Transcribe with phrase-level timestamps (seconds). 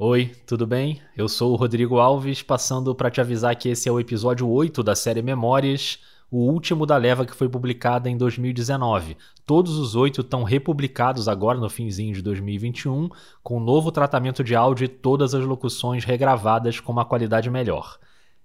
[0.00, 1.02] Oi, tudo bem?
[1.16, 4.80] Eu sou o Rodrigo Alves, passando para te avisar que esse é o episódio 8
[4.80, 5.98] da série Memórias,
[6.30, 9.16] o último da leva que foi publicada em 2019.
[9.44, 13.08] Todos os oito estão republicados agora no finzinho de 2021,
[13.42, 17.98] com novo tratamento de áudio e todas as locuções regravadas com uma qualidade melhor.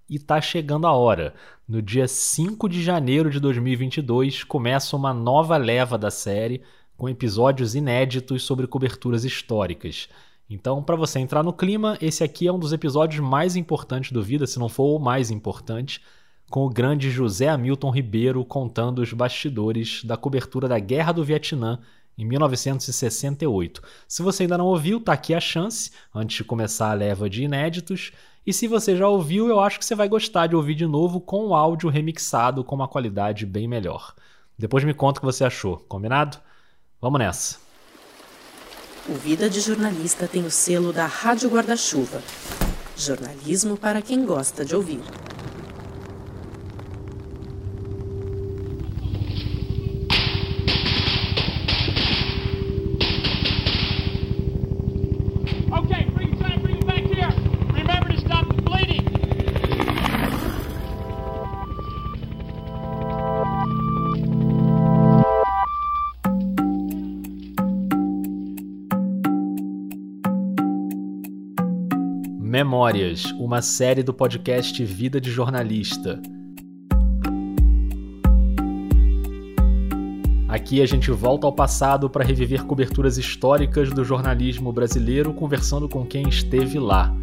[0.10, 1.36] E tá chegando a hora.
[1.70, 6.64] No dia 5 de janeiro de 2022 começa uma nova leva da série,
[6.98, 10.10] com episódios inéditos sobre coberturas históricas.
[10.50, 14.22] Então, para você entrar no clima, esse aqui é um dos episódios mais importantes do
[14.22, 16.02] Vida, se não for o mais importante,
[16.50, 21.80] com o grande José Hamilton Ribeiro contando os bastidores da cobertura da Guerra do Vietnã
[22.18, 23.82] em 1968.
[24.08, 27.44] Se você ainda não ouviu, tá aqui a chance, antes de começar a leva de
[27.44, 28.12] inéditos.
[28.46, 31.20] E se você já ouviu, eu acho que você vai gostar de ouvir de novo
[31.20, 34.14] com o áudio remixado com uma qualidade bem melhor.
[34.58, 36.38] Depois me conta o que você achou, combinado?
[37.02, 37.63] Vamos nessa!
[39.06, 42.24] O Vida de Jornalista tem o selo da Rádio Guarda-Chuva.
[42.96, 45.02] Jornalismo para quem gosta de ouvir.
[72.74, 76.20] Memórias, uma série do podcast Vida de Jornalista.
[80.48, 86.04] Aqui a gente volta ao passado para reviver coberturas históricas do jornalismo brasileiro, conversando com
[86.04, 87.16] quem esteve lá.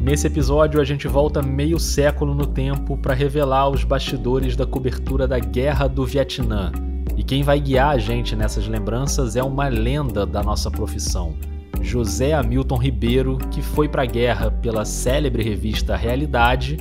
[0.00, 5.26] Nesse episódio, a gente volta meio século no tempo para revelar os bastidores da cobertura
[5.26, 6.70] da Guerra do Vietnã.
[7.16, 11.34] E quem vai guiar a gente nessas lembranças é uma lenda da nossa profissão.
[11.82, 16.78] José Hamilton Ribeiro, que foi para a guerra pela célebre revista Realidade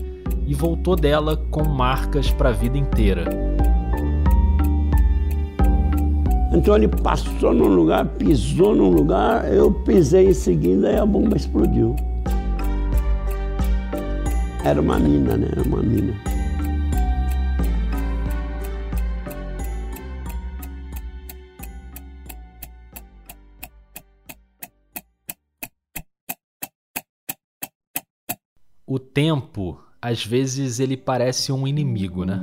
[0.48, 3.26] e voltou dela com marcas para a vida inteira.
[6.54, 11.38] Então ele passou num lugar, pisou num lugar, eu pisei em seguida e a bomba
[11.38, 11.96] explodiu.
[14.64, 15.48] Era uma mina, né?
[15.52, 16.14] Era uma mina.
[28.94, 32.42] O tempo, às vezes, ele parece um inimigo, né?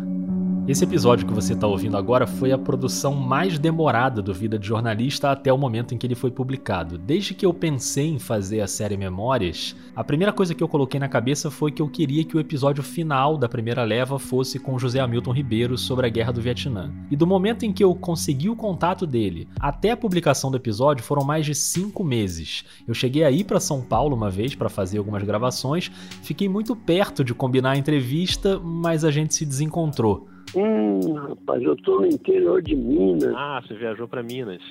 [0.69, 4.67] Esse episódio que você está ouvindo agora foi a produção mais demorada do Vida de
[4.67, 6.99] Jornalista até o momento em que ele foi publicado.
[6.99, 11.01] Desde que eu pensei em fazer a série Memórias, a primeira coisa que eu coloquei
[11.01, 14.79] na cabeça foi que eu queria que o episódio final da primeira leva fosse com
[14.79, 16.93] José Hamilton Ribeiro sobre a Guerra do Vietnã.
[17.11, 21.03] E do momento em que eu consegui o contato dele até a publicação do episódio
[21.03, 22.63] foram mais de cinco meses.
[22.87, 25.91] Eu cheguei aí para São Paulo uma vez para fazer algumas gravações,
[26.23, 30.29] fiquei muito perto de combinar a entrevista, mas a gente se desencontrou.
[30.55, 33.35] Hum, rapaz, eu tô no interior de Minas.
[33.37, 34.63] Ah, você viajou para Minas.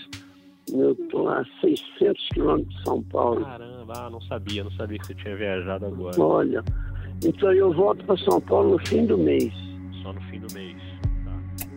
[0.74, 3.42] Eu tô a 600 quilômetros de São Paulo.
[3.46, 6.22] Caramba, ah, não sabia, não sabia que você tinha viajado agora.
[6.22, 6.64] Olha,
[7.24, 9.54] então eu volto para São Paulo no fim do mês.
[10.04, 10.76] Só no fim do mês.
[11.24, 11.68] Tá.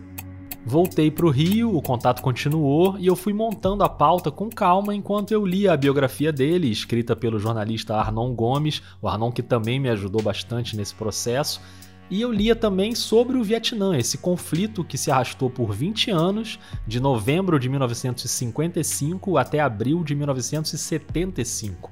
[0.65, 4.93] Voltei para o Rio, o contato continuou e eu fui montando a pauta com calma
[4.93, 9.79] enquanto eu lia a biografia dele, escrita pelo jornalista Arnon Gomes, o Arnon que também
[9.79, 11.61] me ajudou bastante nesse processo
[12.11, 16.59] e eu lia também sobre o Vietnã, esse conflito que se arrastou por 20 anos,
[16.85, 21.89] de novembro de 1955 até abril de 1975.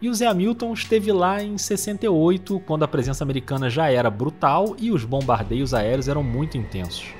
[0.00, 4.74] E o Zé Hamilton esteve lá em 68, quando a presença americana já era brutal
[4.78, 7.17] e os bombardeios aéreos eram muito intensos.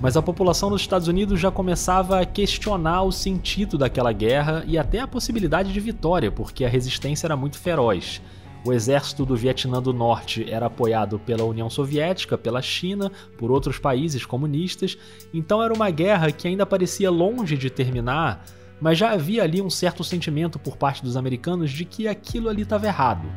[0.00, 4.78] Mas a população dos Estados Unidos já começava a questionar o sentido daquela guerra e
[4.78, 8.22] até a possibilidade de vitória, porque a resistência era muito feroz.
[8.64, 13.78] O exército do Vietnã do Norte era apoiado pela União Soviética, pela China, por outros
[13.78, 14.96] países comunistas,
[15.34, 18.44] então era uma guerra que ainda parecia longe de terminar,
[18.80, 22.62] mas já havia ali um certo sentimento por parte dos americanos de que aquilo ali
[22.62, 23.28] estava errado.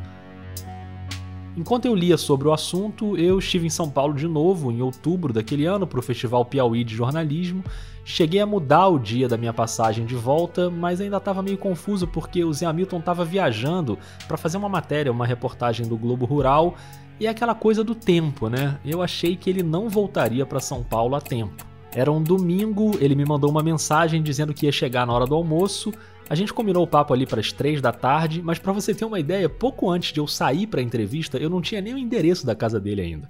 [1.56, 5.32] Enquanto eu lia sobre o assunto, eu estive em São Paulo de novo em outubro
[5.32, 7.62] daquele ano para o Festival Piauí de Jornalismo.
[8.04, 12.08] Cheguei a mudar o dia da minha passagem de volta, mas ainda estava meio confuso
[12.08, 13.96] porque o Zé Hamilton estava viajando
[14.26, 16.74] para fazer uma matéria, uma reportagem do Globo Rural
[17.20, 18.78] e é aquela coisa do tempo, né?
[18.84, 21.64] Eu achei que ele não voltaria para São Paulo a tempo.
[21.94, 25.36] Era um domingo, ele me mandou uma mensagem dizendo que ia chegar na hora do
[25.36, 25.92] almoço.
[26.28, 29.04] A gente combinou o papo ali para as três da tarde, mas para você ter
[29.04, 31.98] uma ideia, pouco antes de eu sair para a entrevista, eu não tinha nem o
[31.98, 33.28] endereço da casa dele ainda.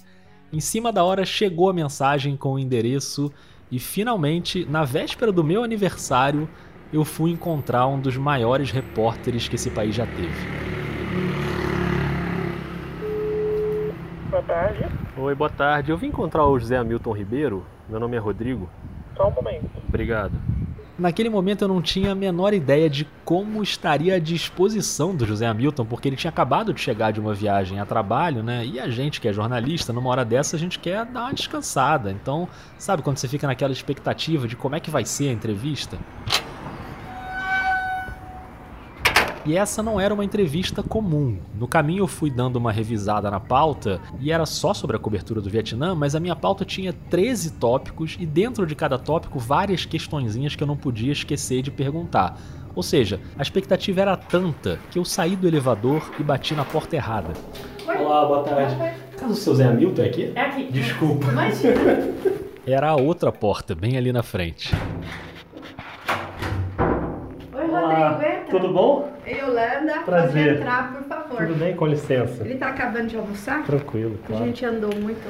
[0.52, 3.32] Em cima da hora chegou a mensagem com o endereço
[3.72, 6.48] E finalmente, na véspera do meu aniversário,
[6.92, 10.46] eu fui encontrar um dos maiores repórteres que esse país já teve.
[14.30, 14.86] Boa tarde.
[15.16, 15.90] Oi, boa tarde.
[15.90, 17.66] Eu vim encontrar o José Hamilton Ribeiro.
[17.88, 18.68] Meu nome é Rodrigo.
[19.16, 19.70] Só um momento.
[19.88, 20.34] Obrigado.
[20.96, 25.44] Naquele momento eu não tinha a menor ideia de como estaria a disposição do José
[25.44, 28.64] Hamilton, porque ele tinha acabado de chegar de uma viagem a trabalho, né?
[28.64, 32.12] E a gente que é jornalista, numa hora dessa a gente quer dar uma descansada.
[32.12, 32.48] Então,
[32.78, 35.98] sabe quando você fica naquela expectativa de como é que vai ser a entrevista?
[39.46, 41.38] E essa não era uma entrevista comum.
[41.54, 45.40] No caminho eu fui dando uma revisada na pauta e era só sobre a cobertura
[45.40, 49.84] do Vietnã, mas a minha pauta tinha 13 tópicos e dentro de cada tópico várias
[49.84, 52.38] questõezinhas que eu não podia esquecer de perguntar.
[52.74, 56.96] Ou seja, a expectativa era tanta que eu saí do elevador e bati na porta
[56.96, 57.34] errada.
[57.86, 58.76] Olá, boa tarde.
[59.18, 60.32] Caso o seu Zé Hamilton é aqui?
[60.34, 60.72] É aqui.
[60.72, 61.26] Desculpa.
[61.26, 62.08] Imagina.
[62.66, 64.74] Era a outra porta, bem ali na frente.
[67.54, 68.50] Oi, Olá, Rodrigo, entra.
[68.50, 69.13] tudo bom?
[69.26, 70.44] Yolanda, Prazer.
[70.44, 71.46] pode entrar, por favor.
[71.46, 72.42] Tudo bem, com licença.
[72.44, 73.64] Ele tá acabando de almoçar?
[73.64, 74.44] Tranquilo, A claro.
[74.46, 75.26] gente andou muito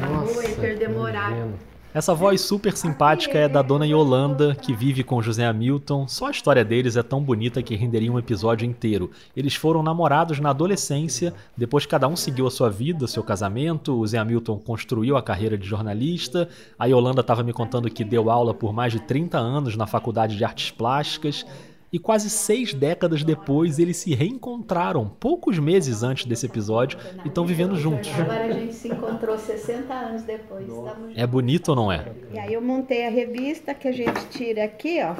[0.00, 1.52] na rua e perdemos horário.
[1.94, 6.06] Essa voz super simpática é da dona Yolanda, que vive com José Hamilton.
[6.06, 9.10] Só a história deles é tão bonita que renderia um episódio inteiro.
[9.34, 13.98] Eles foram namorados na adolescência, depois cada um seguiu a sua vida, seu casamento.
[13.98, 16.46] O Zé Hamilton construiu a carreira de jornalista.
[16.78, 20.36] A Yolanda estava me contando que deu aula por mais de 30 anos na Faculdade
[20.36, 21.46] de Artes Plásticas.
[21.92, 27.46] E quase seis décadas depois, eles se reencontraram, poucos meses antes desse episódio, e estão
[27.46, 28.10] vivendo juntos.
[28.10, 30.68] Agora a gente se encontrou 60 anos depois.
[30.68, 32.12] Estamos É bonito ou não é?
[32.32, 35.14] E aí eu montei a revista que a gente tira aqui, ó.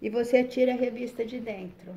[0.00, 1.92] E você tira a revista de dentro.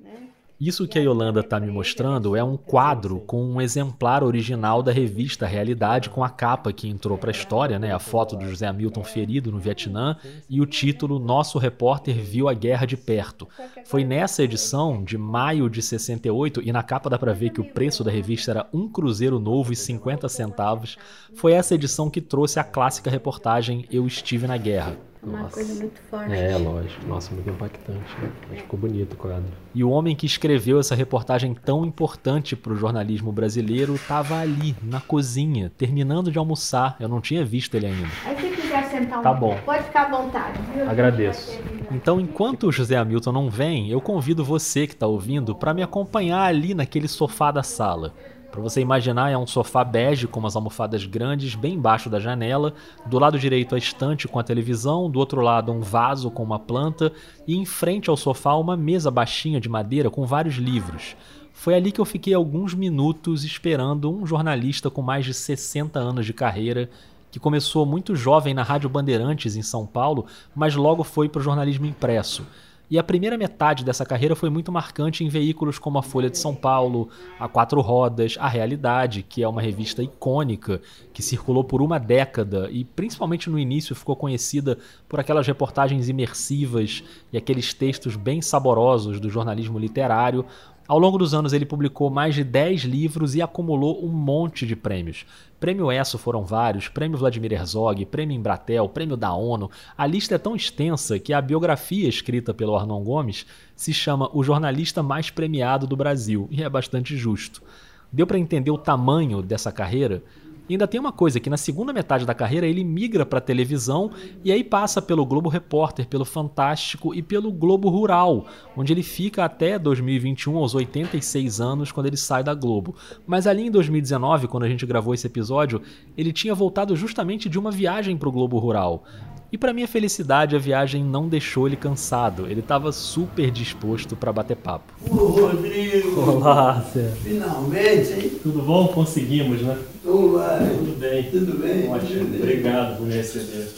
[0.00, 0.28] Né?
[0.60, 4.90] Isso que a Yolanda está me mostrando é um quadro com um exemplar original da
[4.90, 7.92] revista Realidade com a capa que entrou para a história, né?
[7.92, 10.16] A foto do José Hamilton ferido no Vietnã
[10.50, 13.46] e o título Nosso repórter viu a guerra de perto.
[13.84, 17.72] Foi nessa edição de maio de 68 e na capa dá para ver que o
[17.72, 20.98] preço da revista era um cruzeiro novo e 50 centavos.
[21.34, 25.07] Foi essa edição que trouxe a clássica reportagem Eu estive na guerra.
[25.22, 25.54] Uma Nossa.
[25.54, 26.32] coisa muito forte.
[26.32, 27.06] É, lógico.
[27.06, 27.98] Nossa, muito impactante.
[28.22, 28.30] né?
[28.48, 29.44] Mas ficou bonito o quadro.
[29.74, 34.74] E o homem que escreveu essa reportagem tão importante para o jornalismo brasileiro estava ali,
[34.82, 36.96] na cozinha, terminando de almoçar.
[37.00, 38.08] Eu não tinha visto ele ainda.
[38.24, 39.58] Aí se quiser sentar um Tá bom.
[39.64, 40.58] pode ficar à vontade.
[40.74, 40.88] viu?
[40.88, 41.58] Agradeço.
[41.90, 45.82] Então, enquanto o José Hamilton não vem, eu convido você que está ouvindo para me
[45.82, 48.12] acompanhar ali naquele sofá da sala.
[48.50, 52.72] Para você imaginar, é um sofá bege com umas almofadas grandes bem embaixo da janela.
[53.04, 55.10] Do lado direito, a estante com a televisão.
[55.10, 57.12] Do outro lado, um vaso com uma planta.
[57.46, 61.14] E em frente ao sofá, uma mesa baixinha de madeira com vários livros.
[61.52, 66.24] Foi ali que eu fiquei alguns minutos esperando um jornalista com mais de 60 anos
[66.24, 66.88] de carreira
[67.30, 71.42] que começou muito jovem na Rádio Bandeirantes em São Paulo, mas logo foi para o
[71.42, 72.46] jornalismo impresso.
[72.90, 76.38] E a primeira metade dessa carreira foi muito marcante em veículos como a Folha de
[76.38, 80.80] São Paulo, a Quatro Rodas, a Realidade, que é uma revista icônica
[81.12, 87.04] que circulou por uma década e principalmente no início ficou conhecida por aquelas reportagens imersivas
[87.30, 90.46] e aqueles textos bem saborosos do jornalismo literário.
[90.88, 94.74] Ao longo dos anos ele publicou mais de 10 livros e acumulou um monte de
[94.74, 95.26] prêmios.
[95.60, 99.70] Prêmio ESSO foram vários, Prêmio Vladimir Herzog, Prêmio Embratel, Prêmio da ONU.
[99.98, 103.44] A lista é tão extensa que a biografia escrita pelo Arnon Gomes
[103.76, 107.62] se chama O Jornalista Mais Premiado do Brasil, e é bastante justo.
[108.10, 110.22] Deu para entender o tamanho dessa carreira?
[110.68, 114.10] E ainda tem uma coisa, que na segunda metade da carreira ele migra para televisão
[114.44, 118.46] e aí passa pelo Globo Repórter, pelo Fantástico e pelo Globo Rural,
[118.76, 122.94] onde ele fica até 2021, aos 86 anos, quando ele sai da Globo.
[123.26, 125.80] Mas ali em 2019, quando a gente gravou esse episódio,
[126.16, 129.04] ele tinha voltado justamente de uma viagem para o Globo Rural.
[129.50, 132.46] E para minha felicidade, a viagem não deixou ele cansado.
[132.46, 134.92] Ele estava super disposto para bater papo.
[135.10, 137.10] Ô Rodrigo, Olá, Zé.
[137.22, 138.30] finalmente, hein?
[138.42, 138.88] Tudo bom?
[138.88, 139.78] Conseguimos, né?
[140.04, 140.68] Vai?
[140.70, 141.30] Tudo bem.
[141.30, 141.88] Tudo bem?
[141.88, 142.36] Ótimo.
[142.36, 143.68] Obrigado por me receber.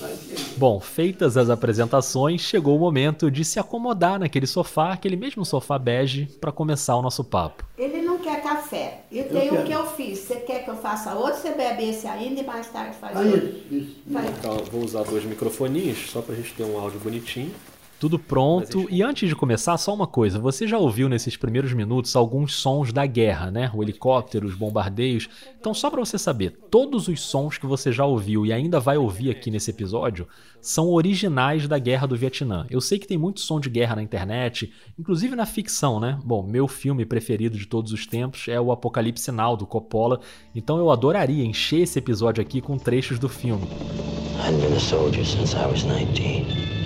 [0.57, 5.79] Bom, feitas as apresentações, chegou o momento de se acomodar naquele sofá, aquele mesmo sofá
[5.79, 7.65] bege, para começar o nosso papo.
[7.79, 9.01] Ele não quer café.
[9.11, 9.63] E tem quero.
[9.63, 10.19] o que eu fiz.
[10.21, 11.41] Você quer que eu faça outro?
[11.41, 13.39] Você bebe esse ainda e mais tarde faz Ah, outro?
[13.49, 13.97] isso, isso.
[14.13, 14.31] Faz.
[14.39, 15.25] Então, vou usar dois
[16.11, 17.55] só pra gente ter um áudio bonitinho.
[18.01, 18.89] Tudo pronto.
[18.91, 20.39] E antes de começar, só uma coisa.
[20.39, 23.71] Você já ouviu nesses primeiros minutos alguns sons da guerra, né?
[23.75, 25.29] O helicóptero, os bombardeios.
[25.61, 28.97] Então, só para você saber, todos os sons que você já ouviu e ainda vai
[28.97, 30.27] ouvir aqui nesse episódio
[30.63, 32.67] são originais da Guerra do Vietnã.
[32.71, 36.19] Eu sei que tem muito som de guerra na internet, inclusive na ficção, né?
[36.25, 40.21] Bom, meu filme preferido de todos os tempos é o Apocalipse Now do Coppola,
[40.55, 43.69] então eu adoraria encher esse episódio aqui com trechos do filme.
[44.43, 46.80] I've been a soldier since I was 19.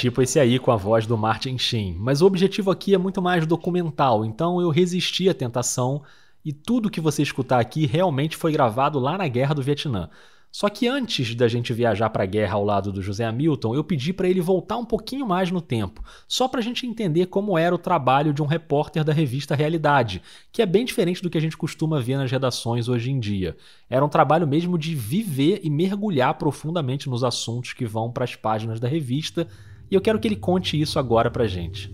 [0.00, 1.94] Tipo esse aí com a voz do Martin Sheen.
[2.00, 6.02] Mas o objetivo aqui é muito mais documental, então eu resisti à tentação
[6.42, 10.08] e tudo que você escutar aqui realmente foi gravado lá na Guerra do Vietnã.
[10.50, 13.84] Só que antes da gente viajar para a guerra ao lado do José Hamilton, eu
[13.84, 17.58] pedi para ele voltar um pouquinho mais no tempo, só para a gente entender como
[17.58, 21.36] era o trabalho de um repórter da revista Realidade, que é bem diferente do que
[21.36, 23.54] a gente costuma ver nas redações hoje em dia.
[23.88, 28.34] Era um trabalho mesmo de viver e mergulhar profundamente nos assuntos que vão para as
[28.34, 29.46] páginas da revista
[29.90, 31.92] e eu quero que ele conte isso agora pra gente.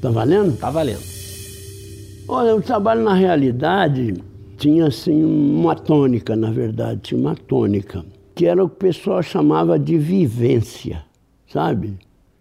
[0.00, 0.56] Tá valendo?
[0.56, 1.02] Tá valendo.
[2.28, 4.14] Olha, o trabalho na realidade
[4.56, 9.22] tinha assim uma tônica, na verdade, tinha uma tônica, que era o que o pessoal
[9.22, 11.04] chamava de vivência,
[11.46, 11.94] sabe?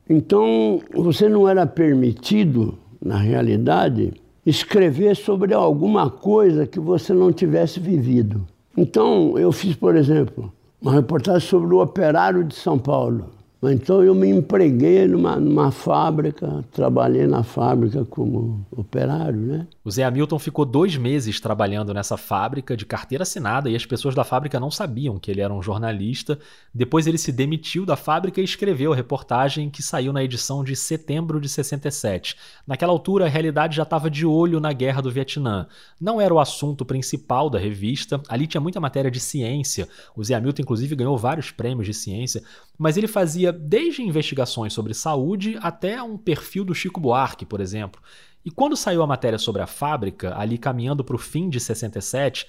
[0.09, 4.13] Então, você não era permitido, na realidade,
[4.45, 8.45] escrever sobre alguma coisa que você não tivesse vivido.
[8.77, 13.34] Então, eu fiz, por exemplo, uma reportagem sobre o operário de São Paulo.
[13.71, 19.67] Então eu me empreguei numa, numa fábrica, trabalhei na fábrica como operário, né?
[19.83, 24.15] O Zé Hamilton ficou dois meses trabalhando nessa fábrica de carteira assinada e as pessoas
[24.15, 26.39] da fábrica não sabiam que ele era um jornalista.
[26.73, 30.75] Depois ele se demitiu da fábrica e escreveu a reportagem que saiu na edição de
[30.75, 32.35] setembro de 67.
[32.65, 35.67] Naquela altura, a realidade já estava de olho na guerra do Vietnã.
[35.99, 39.87] Não era o assunto principal da revista, ali tinha muita matéria de ciência.
[40.15, 42.43] O Zé Hamilton, inclusive, ganhou vários prêmios de ciência,
[42.77, 48.01] mas ele fazia desde investigações sobre saúde até um perfil do Chico Buarque, por exemplo.
[48.45, 52.45] E quando saiu a matéria sobre a fábrica, ali caminhando para o fim de 67,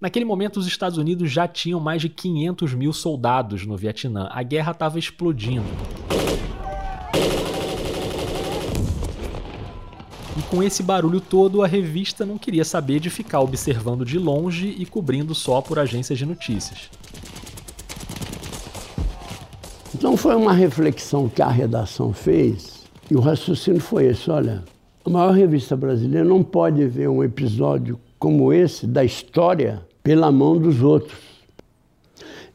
[0.00, 4.28] naquele momento os Estados Unidos já tinham mais de 500 mil soldados no Vietnã.
[4.30, 5.66] A guerra estava explodindo.
[10.38, 14.74] E com esse barulho todo, a revista não queria saber de ficar observando de longe
[14.78, 16.88] e cobrindo só por agências de notícias.
[20.00, 24.64] Então foi uma reflexão que a redação fez, e o raciocínio foi esse: olha,
[25.04, 30.56] a maior revista brasileira não pode ver um episódio como esse da história pela mão
[30.56, 31.18] dos outros.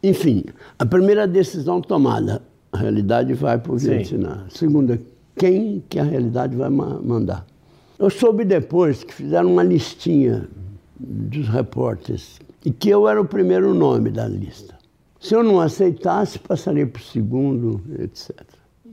[0.02, 0.44] Enfim,
[0.80, 4.46] a primeira decisão tomada, a realidade vai para o Vietnã.
[4.50, 5.00] Segunda,
[5.38, 7.46] quem que a realidade vai mandar?
[8.00, 10.50] Eu soube depois que fizeram uma listinha
[11.00, 14.75] dos repórteres e que eu era o primeiro nome da lista.
[15.26, 18.30] Se eu não aceitasse, passaria para o segundo, etc.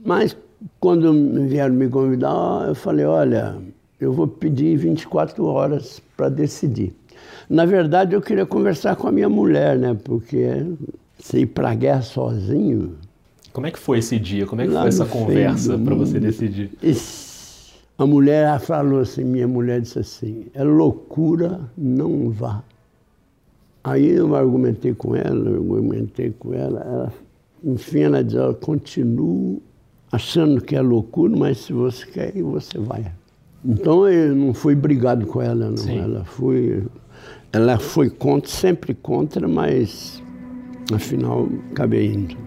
[0.03, 0.35] Mas
[0.79, 1.13] quando
[1.47, 3.55] vieram me convidar, eu falei: olha,
[4.01, 6.91] eu vou pedir 24 horas para decidir.
[7.47, 9.95] Na verdade, eu queria conversar com a minha mulher, né?
[10.03, 10.65] Porque
[11.19, 12.95] se ir para a guerra sozinho.
[13.51, 14.47] Como é que foi esse dia?
[14.47, 16.71] Como é que foi essa conversa para você decidir?
[17.95, 22.63] A mulher falou assim: minha mulher disse assim, é loucura, não vá.
[23.83, 27.13] Aí eu argumentei com ela, argumentei com ela, ela
[27.63, 29.61] enfim, ela disse: continuo
[30.11, 33.11] achando que é loucura, mas se você quer, você vai.
[33.65, 35.77] Então eu não fui brigado com ela, não.
[35.77, 35.97] Sim.
[35.97, 36.83] Ela foi,
[37.51, 40.21] ela foi contra, sempre contra, mas
[40.93, 42.37] afinal acabei indo.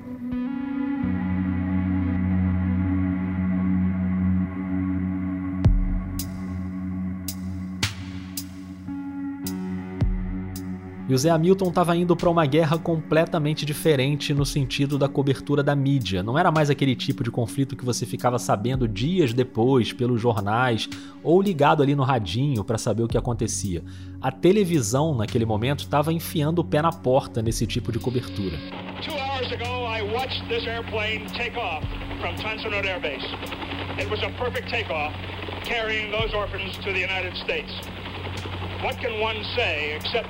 [11.08, 15.62] E o Zé Hamilton estava indo para uma guerra completamente diferente no sentido da cobertura
[15.62, 16.20] da mídia.
[16.20, 20.88] Não era mais aquele tipo de conflito que você ficava sabendo dias depois pelos jornais
[21.22, 23.84] ou ligado ali no radinho para saber o que acontecia.
[24.20, 28.58] A televisão naquele momento estava enfiando o pé na porta nesse tipo de cobertura.
[38.82, 40.28] What can one say except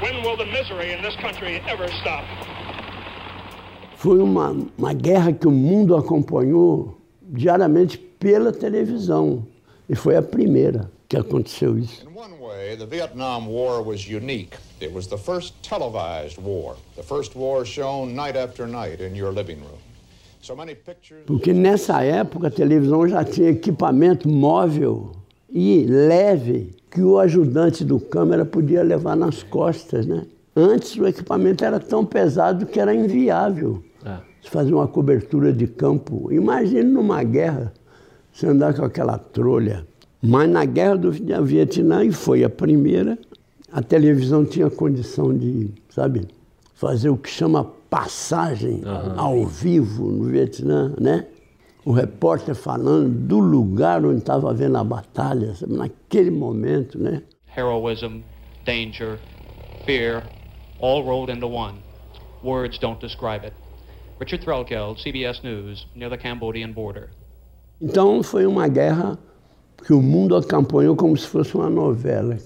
[0.00, 2.24] When will the misery in this country ever stop?
[3.96, 9.46] Foi uma, uma guerra que o mundo acompanhou diariamente pela televisão.
[9.88, 12.06] E foi a primeira que aconteceu isso.
[12.08, 14.56] In one way, the Vietnam War was unique.
[14.80, 19.32] It was the first televised war, the first war shown night after night in your
[19.32, 19.80] living room.
[21.26, 25.12] Porque nessa época a televisão já tinha equipamento móvel
[25.52, 30.24] e leve que o ajudante do câmera podia levar nas costas, né?
[30.54, 33.82] Antes o equipamento era tão pesado que era inviável.
[34.04, 34.16] É.
[34.42, 36.32] Você fazia uma cobertura de campo.
[36.32, 37.72] Imagine numa guerra,
[38.32, 39.86] você andar com aquela trolha.
[40.22, 43.18] Mas na guerra do Vietnã, e foi a primeira,
[43.72, 46.26] a televisão tinha condição de, sabe,
[46.74, 49.20] fazer o que chama passagem uhum.
[49.20, 51.26] ao vivo no Vietnã, né?
[51.84, 57.22] O repórter falando do lugar onde estava vendo a batalha, naquele momento, né?
[57.56, 58.20] Heroism,
[58.64, 59.18] danger,
[59.86, 60.22] fear,
[60.80, 61.78] all rolled into one.
[62.42, 63.54] Words don't describe it.
[64.18, 67.08] Richard Threlkeld, CBS News, near the Cambodian border.
[67.80, 69.18] Então foi uma guerra
[69.86, 72.36] que o mundo acompanhou como se fosse uma novela.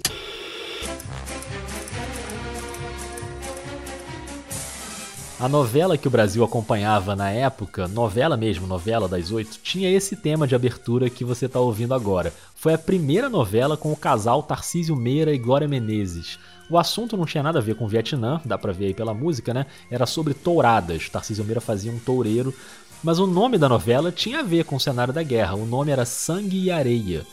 [5.45, 10.17] A novela que o Brasil acompanhava na época, novela mesmo, novela das oito, tinha esse
[10.17, 12.33] tema de abertura que você está ouvindo agora.
[12.55, 16.39] Foi a primeira novela com o casal Tarcísio Meira e Glória Menezes.
[16.71, 19.13] O assunto não tinha nada a ver com o Vietnã, dá pra ver aí pela
[19.13, 19.67] música, né?
[19.91, 21.11] Era sobre touradas.
[21.11, 22.55] Tarcísio Meira fazia um toureiro
[23.03, 25.57] mas o nome da novela tinha a ver com o cenário da guerra.
[25.57, 27.27] O nome era Sangue e Areia.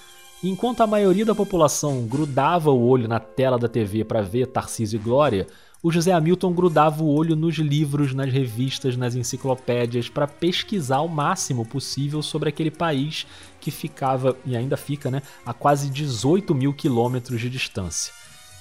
[0.44, 5.00] enquanto a maioria da população grudava o olho na tela da TV para ver Tarcísio
[5.00, 5.48] e Glória,
[5.84, 11.08] o José Hamilton grudava o olho nos livros, nas revistas, nas enciclopédias para pesquisar o
[11.08, 13.26] máximo possível sobre aquele país
[13.60, 18.14] que ficava, e ainda fica, né, a quase 18 mil quilômetros de distância.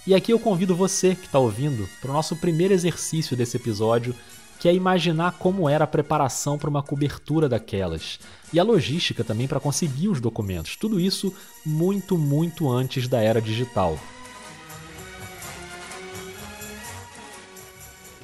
[0.06, 4.14] E aqui eu convido você que está ouvindo para o nosso primeiro exercício desse episódio
[4.58, 8.18] que é imaginar como era a preparação para uma cobertura daquelas
[8.52, 10.76] e a logística também para conseguir os documentos.
[10.76, 11.34] Tudo isso
[11.64, 13.98] muito, muito antes da era digital.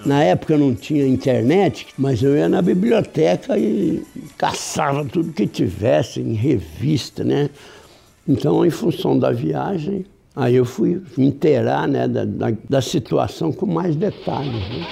[0.07, 4.07] Na época não tinha internet, mas eu ia na biblioteca e
[4.39, 7.51] caçava tudo que tivesse em revista, né?
[8.29, 13.67] Então, em função da viagem, aí eu fui inteirar né, da, da, da situação com
[13.67, 14.53] mais detalhes.
[14.53, 14.87] Né?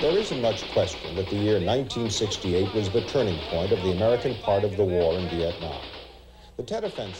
[0.00, 4.34] There isn't much question that the year 1968 was the turning point of the American
[4.46, 5.76] part of the war in Vietnam.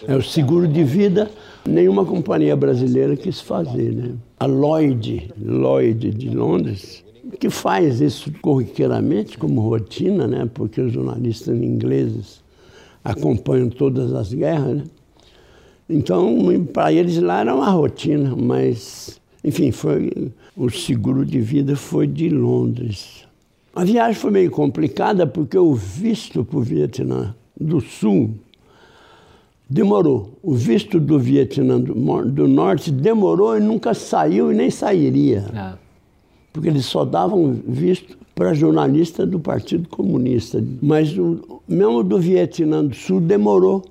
[0.06, 1.30] É o seguro de vida,
[1.66, 4.14] nenhuma companhia brasileira quis fazer, né?
[4.38, 7.01] A Lloyd, Lloyd de Londres,
[7.38, 10.48] que faz isso corriqueiramente como rotina, né?
[10.52, 12.42] Porque os jornalistas ingleses
[13.04, 14.84] acompanham todas as guerras, né?
[15.88, 22.06] Então, para eles lá era uma rotina, mas, enfim, foi o seguro de vida foi
[22.06, 23.24] de Londres.
[23.74, 28.34] A viagem foi meio complicada porque o visto para o Vietnã do Sul
[29.68, 30.38] demorou.
[30.42, 35.46] O visto do Vietnã do, do Norte demorou e nunca saiu e nem sairia.
[35.54, 35.91] É.
[36.52, 40.62] Porque eles só davam visto para jornalista do Partido Comunista.
[40.80, 43.82] Mas o, mesmo do Vietnã do Sul demorou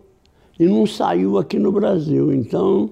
[0.60, 2.34] e não saiu aqui no Brasil.
[2.34, 2.90] Então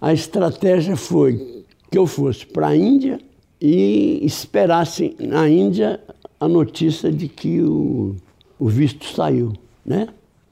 [0.00, 3.20] a estratégia foi que eu fosse para a Índia
[3.60, 6.00] e esperasse na Índia
[6.38, 8.14] a notícia de que o,
[8.58, 9.52] o visto saiu,
[9.84, 10.08] né?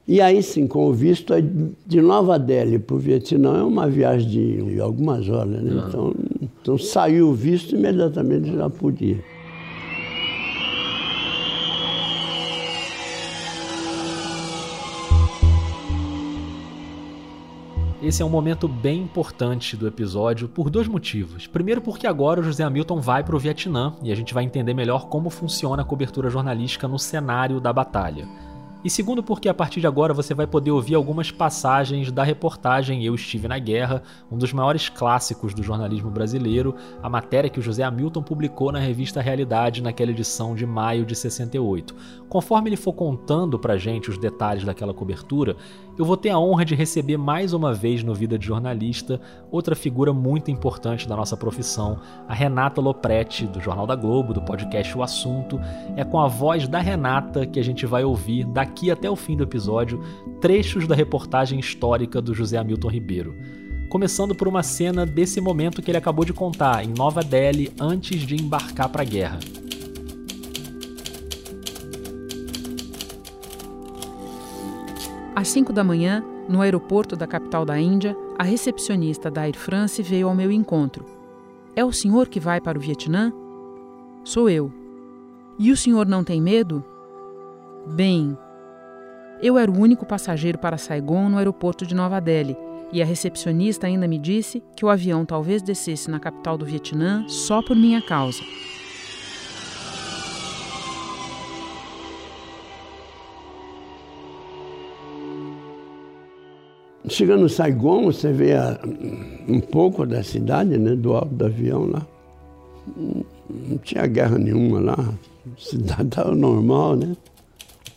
[0.07, 1.33] E aí sim, com o visto
[1.85, 5.83] de Nova Delhi para o Vietnã é uma viagem de algumas horas, né?
[5.87, 6.13] Então,
[6.65, 9.23] então saiu o visto imediatamente já podia.
[18.01, 21.45] Esse é um momento bem importante do episódio por dois motivos.
[21.45, 24.73] Primeiro, porque agora o José Hamilton vai para o Vietnã e a gente vai entender
[24.73, 28.27] melhor como funciona a cobertura jornalística no cenário da batalha.
[28.85, 33.03] E segundo, porque a partir de agora você vai poder ouvir algumas passagens da reportagem
[33.03, 37.63] Eu Estive na Guerra, um dos maiores clássicos do jornalismo brasileiro, a matéria que o
[37.63, 41.95] José Hamilton publicou na revista Realidade naquela edição de maio de 68.
[42.29, 45.57] Conforme ele for contando pra gente os detalhes daquela cobertura,
[45.97, 49.75] eu vou ter a honra de receber mais uma vez no Vida de Jornalista outra
[49.75, 54.97] figura muito importante da nossa profissão, a Renata Lopretti, do Jornal da Globo, do podcast
[54.97, 55.59] O Assunto.
[55.95, 59.37] É com a voz da Renata que a gente vai ouvir daqui até o fim
[59.37, 60.03] do episódio
[60.41, 63.35] trechos da reportagem histórica do José Hamilton Ribeiro.
[63.87, 68.21] Começando por uma cena desse momento que ele acabou de contar, em Nova Delhi, antes
[68.21, 69.39] de embarcar para a guerra.
[75.35, 80.01] Às 5 da manhã, no aeroporto da capital da Índia, a recepcionista da Air France
[80.01, 81.03] veio ao meu encontro.
[81.75, 83.33] É o senhor que vai para o Vietnã?
[84.23, 84.71] Sou eu.
[85.59, 86.81] E o senhor não tem medo?
[87.85, 88.37] Bem,
[89.41, 92.55] eu era o único passageiro para Saigon no aeroporto de Nova Delhi,
[92.93, 97.25] e a recepcionista ainda me disse que o avião talvez descesse na capital do Vietnã
[97.27, 98.41] só por minha causa.
[107.07, 108.79] Chegando no Saigon, você vê a,
[109.47, 112.05] um pouco da cidade, né, do alto do avião lá.
[113.49, 114.95] Não tinha guerra nenhuma lá.
[114.97, 117.15] A cidade estava normal, né?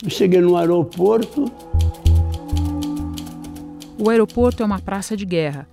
[0.02, 1.50] Eu cheguei no aeroporto.
[3.98, 5.66] O aeroporto é uma praça de guerra.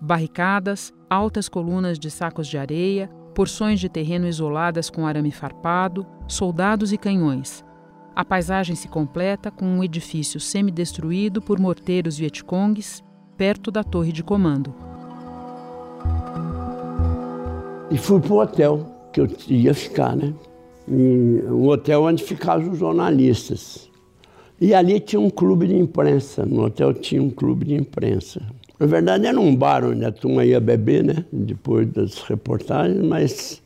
[0.00, 6.92] Barricadas, altas colunas de sacos de areia, porções de terreno isoladas com arame farpado, soldados
[6.92, 7.64] e canhões.
[8.14, 13.02] A paisagem se completa com um edifício semidestruído por morteiros vietcongues
[13.38, 14.74] perto da torre de comando.
[17.90, 20.34] E fui para o hotel que eu ia ficar, né?
[20.86, 23.90] E um hotel onde ficavam os jornalistas.
[24.60, 26.44] E ali tinha um clube de imprensa.
[26.44, 28.42] No hotel tinha um clube de imprensa.
[28.78, 31.24] Na verdade, era um bar onde a turma ia beber, né?
[31.32, 33.62] Depois das reportagens, mas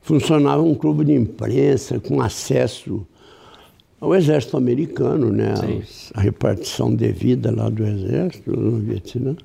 [0.00, 3.06] funcionava um clube de imprensa com acesso
[4.00, 5.54] ao exército americano, né?
[6.14, 9.36] A repartição devida lá do exército no Vietnã.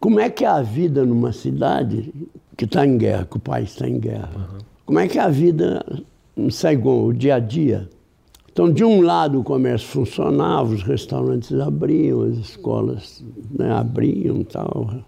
[0.00, 2.12] Como é que é a vida numa cidade
[2.56, 4.30] que está em guerra, que o país está em guerra?
[4.36, 4.58] Uhum.
[4.86, 5.84] Como é que é a vida
[6.36, 7.88] em Saigon, o dia a dia?
[8.50, 13.24] Então, de um lado, o comércio funcionava, os restaurantes abriam, as escolas
[13.56, 15.04] né, abriam tal.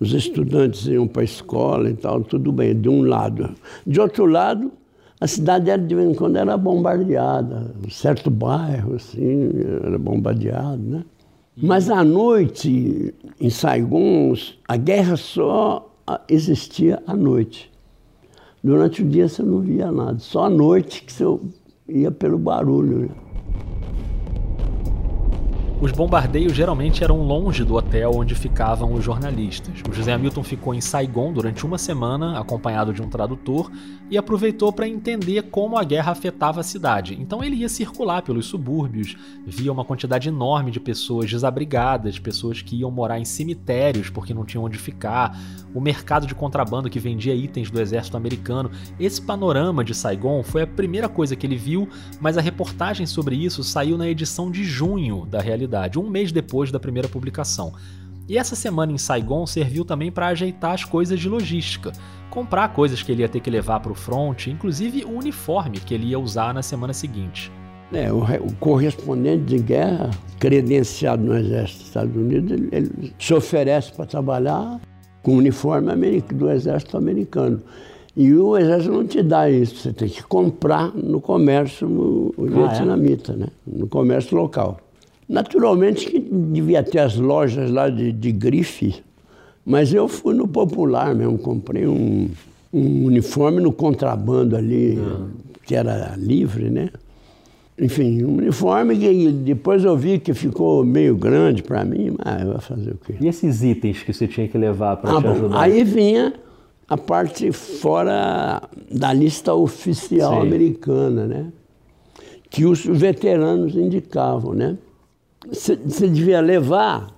[0.00, 3.54] Os estudantes iam para a escola e tal, tudo bem, de um lado.
[3.86, 4.72] De outro lado,
[5.20, 9.50] a cidade era, de vez em quando era bombardeada, um certo bairro assim
[9.82, 11.04] era bombardeado, né?
[11.56, 14.34] Mas à noite, em Saigon,
[14.66, 15.88] a guerra só
[16.28, 17.70] existia à noite.
[18.62, 21.24] Durante o dia você não via nada, só à noite que você
[21.88, 23.10] ia pelo barulho.
[25.84, 29.82] Os bombardeios geralmente eram longe do hotel onde ficavam os jornalistas.
[29.86, 33.70] O José Hamilton ficou em Saigon durante uma semana, acompanhado de um tradutor,
[34.10, 37.18] e aproveitou para entender como a guerra afetava a cidade.
[37.20, 39.14] Então ele ia circular pelos subúrbios,
[39.46, 44.46] via uma quantidade enorme de pessoas desabrigadas, pessoas que iam morar em cemitérios porque não
[44.46, 45.38] tinham onde ficar,
[45.74, 48.70] o mercado de contrabando que vendia itens do exército americano.
[48.98, 51.86] Esse panorama de Saigon foi a primeira coisa que ele viu,
[52.22, 56.70] mas a reportagem sobre isso saiu na edição de junho da realidade um mês depois
[56.70, 57.72] da primeira publicação.
[58.28, 61.92] E essa semana em Saigon serviu também para ajeitar as coisas de logística,
[62.30, 65.92] comprar coisas que ele ia ter que levar para o front, inclusive o uniforme que
[65.92, 67.52] ele ia usar na semana seguinte.
[67.92, 70.10] É, o, o, correspondente de guerra,
[70.40, 74.80] credenciado no Exército dos Estados Unidos, ele, ele se oferece para trabalhar
[75.22, 77.60] com o uniforme do Exército americano.
[78.16, 82.68] E o Exército não te dá isso, você tem que comprar no comércio no, ah,
[82.68, 83.36] vietnamita, é?
[83.36, 83.46] né?
[83.66, 84.78] no comércio local.
[85.28, 89.02] Naturalmente que devia ter as lojas lá de, de grife,
[89.64, 92.28] mas eu fui no popular mesmo, comprei um,
[92.72, 94.98] um uniforme no contrabando ali,
[95.64, 96.90] que era livre, né?
[97.76, 102.52] Enfim, um uniforme que depois eu vi que ficou meio grande para mim, mas eu
[102.52, 103.14] vou fazer o quê?
[103.20, 105.60] E esses itens que você tinha que levar para ah, te ajudar?
[105.60, 106.34] Aí vinha
[106.88, 110.46] a parte fora da lista oficial Sim.
[110.46, 111.52] americana, né?
[112.48, 114.76] Que os veteranos indicavam, né?
[115.48, 117.14] Você devia levar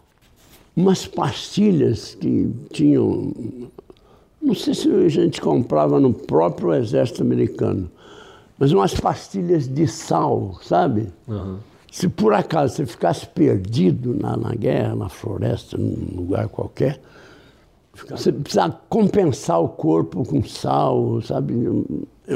[0.77, 3.33] umas pastilhas que tinham.
[4.43, 7.91] Não sei se a gente comprava no próprio exército americano,
[8.59, 11.09] mas umas pastilhas de sal, sabe?
[11.27, 11.59] Uhum.
[11.91, 17.01] Se por acaso você ficasse perdido na, na guerra, na floresta, num lugar qualquer,
[18.11, 21.55] você precisa compensar o corpo com sal, sabe?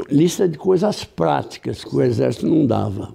[0.09, 3.13] Lista de coisas práticas que o exército não dava.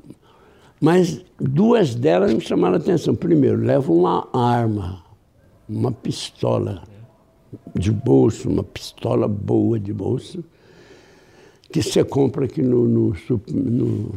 [0.87, 3.13] Mas duas delas me chamaram a atenção.
[3.13, 5.03] Primeiro, leva uma arma,
[5.69, 6.85] uma pistola
[7.75, 10.45] de bolso, uma pistola boa de bolso,
[11.73, 13.17] que você compra aqui no, no,
[13.53, 14.15] no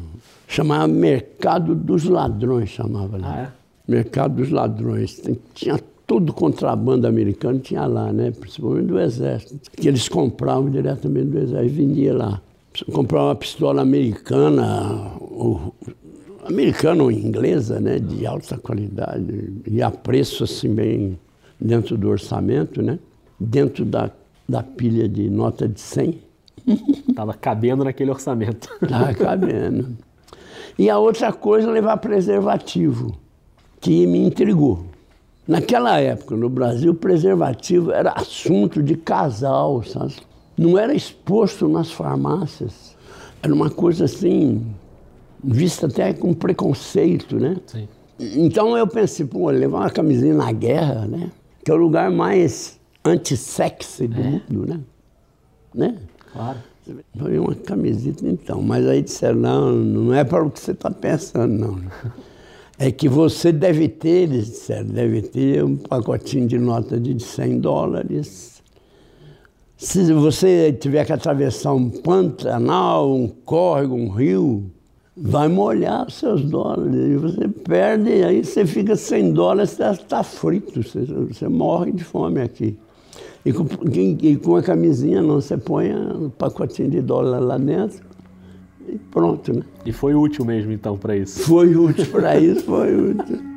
[0.47, 3.33] chamava Mercado dos Ladrões, chamava lá.
[3.33, 3.51] Ah, é?
[3.91, 5.19] Mercado dos Ladrões.
[5.55, 8.29] Tinha todo contrabando americano, tinha lá, né?
[8.29, 12.39] Principalmente do Exército, que eles compravam diretamente do Exército e vendia lá.
[12.93, 15.11] Comprar uma pistola americana,
[16.49, 21.19] americana ou inglesa, né, de alta qualidade e a preço assim bem
[21.59, 22.99] dentro do orçamento, né,
[23.39, 24.09] dentro da,
[24.47, 26.21] da pilha de nota de 100.
[27.09, 28.69] Estava cabendo naquele orçamento.
[28.81, 29.97] Estava cabendo.
[30.77, 33.17] E a outra coisa, levar preservativo,
[33.81, 34.85] que me intrigou.
[35.47, 40.15] Naquela época, no Brasil, preservativo era assunto de casal, sabe?
[40.57, 42.95] Não era exposto nas farmácias.
[43.41, 44.63] Era uma coisa assim,
[45.43, 47.57] vista até com preconceito, né?
[47.65, 47.87] Sim.
[48.19, 51.31] Então eu pensei, pô, levar uma camisinha na guerra, né?
[51.63, 54.23] Que é o lugar mais anti-sexy do é.
[54.23, 54.79] mundo, né?
[55.73, 55.97] né?
[56.33, 56.59] Claro.
[57.17, 60.89] Foi uma camiseta então, mas aí disseram, não, não é para o que você está
[60.89, 61.81] pensando, não.
[62.81, 67.59] É que você deve ter, eles disseram, deve ter um pacotinho de nota de 100
[67.59, 68.59] dólares
[69.79, 74.69] Se você tiver que atravessar um pantanal, um córrego, um rio,
[75.21, 76.95] vai molhar os seus dólares.
[76.95, 81.91] E você perde, e aí você fica sem dólares, você está frito, você, você, morre
[81.91, 82.77] de fome aqui.
[83.45, 88.03] E com, e com a camisinha não, você põe um pacotinho de dólar lá dentro
[88.87, 89.63] e pronto, né?
[89.85, 91.41] E foi útil mesmo então para isso?
[91.41, 93.48] Foi útil para isso, foi útil.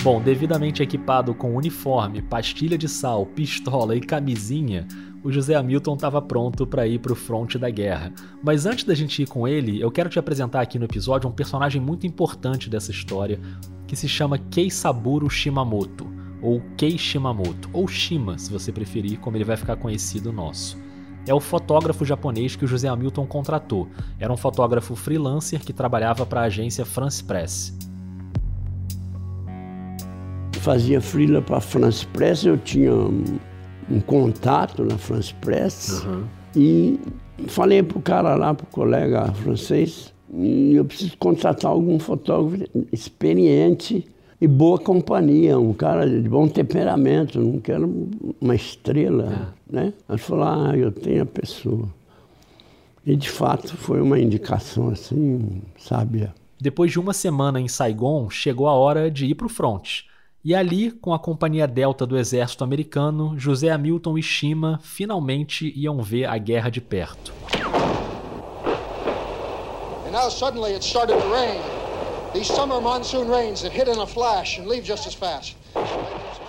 [0.00, 4.86] Bom, devidamente equipado com uniforme, pastilha de sal, pistola e camisinha,
[5.24, 8.12] o José Hamilton estava pronto para ir para o fronte da guerra.
[8.40, 11.32] Mas antes da gente ir com ele, eu quero te apresentar aqui no episódio um
[11.32, 13.40] personagem muito importante dessa história,
[13.88, 16.06] que se chama Keisaburo Shimamoto,
[16.40, 20.78] ou Kei Shimamoto, ou Shima, se você preferir, como ele vai ficar conhecido nosso.
[21.26, 23.88] É o fotógrafo japonês que o José Hamilton contratou.
[24.18, 27.76] Era um fotógrafo freelancer que trabalhava para a agência France Press
[30.58, 33.24] fazia freela para a France Press, eu tinha um,
[33.90, 36.24] um, contato na France Press uhum.
[36.54, 37.00] e
[37.46, 42.64] falei para o cara lá, para o colega francês, e eu preciso contratar algum fotógrafo
[42.92, 44.04] experiente
[44.40, 48.08] e boa companhia, um cara de bom temperamento, não quero
[48.40, 49.76] uma estrela, é.
[49.76, 49.92] né?
[50.08, 51.88] Ele falou, ah, eu tenho a pessoa.
[53.04, 56.34] E de fato foi uma indicação assim, sábia.
[56.60, 60.02] Depois de uma semana em Saigon, chegou a hora de ir para o front.
[60.48, 66.00] E ali, com a Companhia Delta do Exército Americano, José Hamilton e Shima finalmente iam
[66.00, 67.34] ver a guerra de perto.
[70.06, 71.60] And now suddenly it started to rain.
[72.32, 75.54] These summer monsoon rains that hit in a flash and leave just as fast.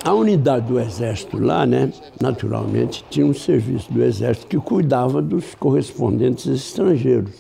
[0.06, 5.56] A unidade do exército lá, né, naturalmente, tinha um serviço do exército que cuidava dos
[5.56, 7.36] correspondentes estrangeiros.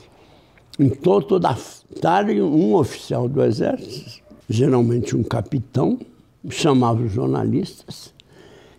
[0.78, 1.56] Então, toda
[2.02, 5.98] tarde, um oficial do exército, geralmente um capitão,
[6.50, 8.14] chamava os jornalistas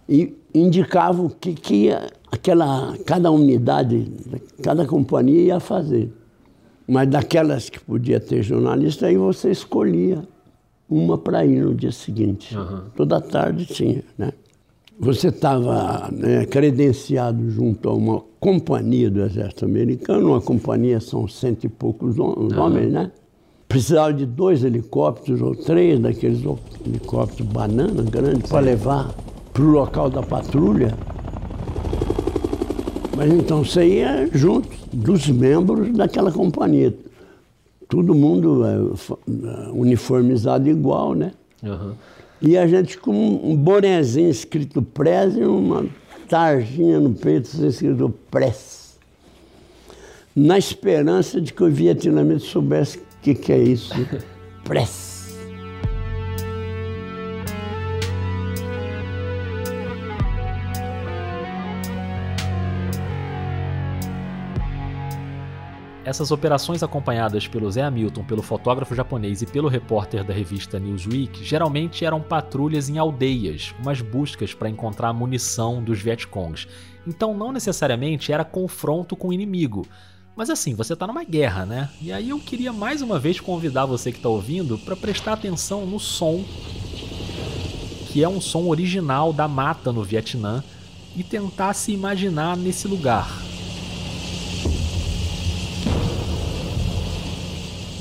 [0.08, 4.10] e indicava o que, que ia, aquela, cada unidade,
[4.62, 6.12] cada companhia ia fazer.
[6.86, 10.22] Mas daquelas que podia ter jornalista, aí você escolhia
[10.88, 12.56] uma para ir no dia seguinte.
[12.56, 12.82] Uhum.
[12.96, 14.32] Toda tarde tinha, né?
[14.98, 21.64] Você estava né, credenciado junto a uma companhia do Exército Americano, uma companhia são cento
[21.64, 22.90] e poucos homens, uhum.
[22.90, 23.12] né?
[23.70, 26.42] Precisava de dois helicópteros ou três daqueles
[26.84, 29.14] helicópteros banana grandes para levar
[29.52, 30.92] para o local da patrulha.
[33.16, 36.92] Mas então você ia junto dos membros daquela companhia.
[37.88, 41.30] Todo mundo é, é uniformizado igual, né?
[41.62, 41.92] Uhum.
[42.42, 45.86] E a gente com um bonezinho escrito Press e uma
[46.28, 48.98] tarjinha no peito escrito Press.
[50.34, 53.92] Na esperança de que o vietnamita soubesse o que, que é isso?
[54.64, 55.10] Press.
[66.02, 71.44] Essas operações acompanhadas pelo Zé Hamilton, pelo fotógrafo japonês e pelo repórter da revista Newsweek
[71.44, 76.66] geralmente eram patrulhas em aldeias, umas buscas para encontrar munição dos Vietcongs.
[77.06, 79.86] Então não necessariamente era confronto com o inimigo,
[80.40, 81.90] mas assim, você está numa guerra, né?
[82.00, 85.84] E aí eu queria mais uma vez convidar você que está ouvindo para prestar atenção
[85.84, 86.42] no som,
[88.08, 90.64] que é um som original da mata no Vietnã,
[91.14, 93.30] e tentar se imaginar nesse lugar.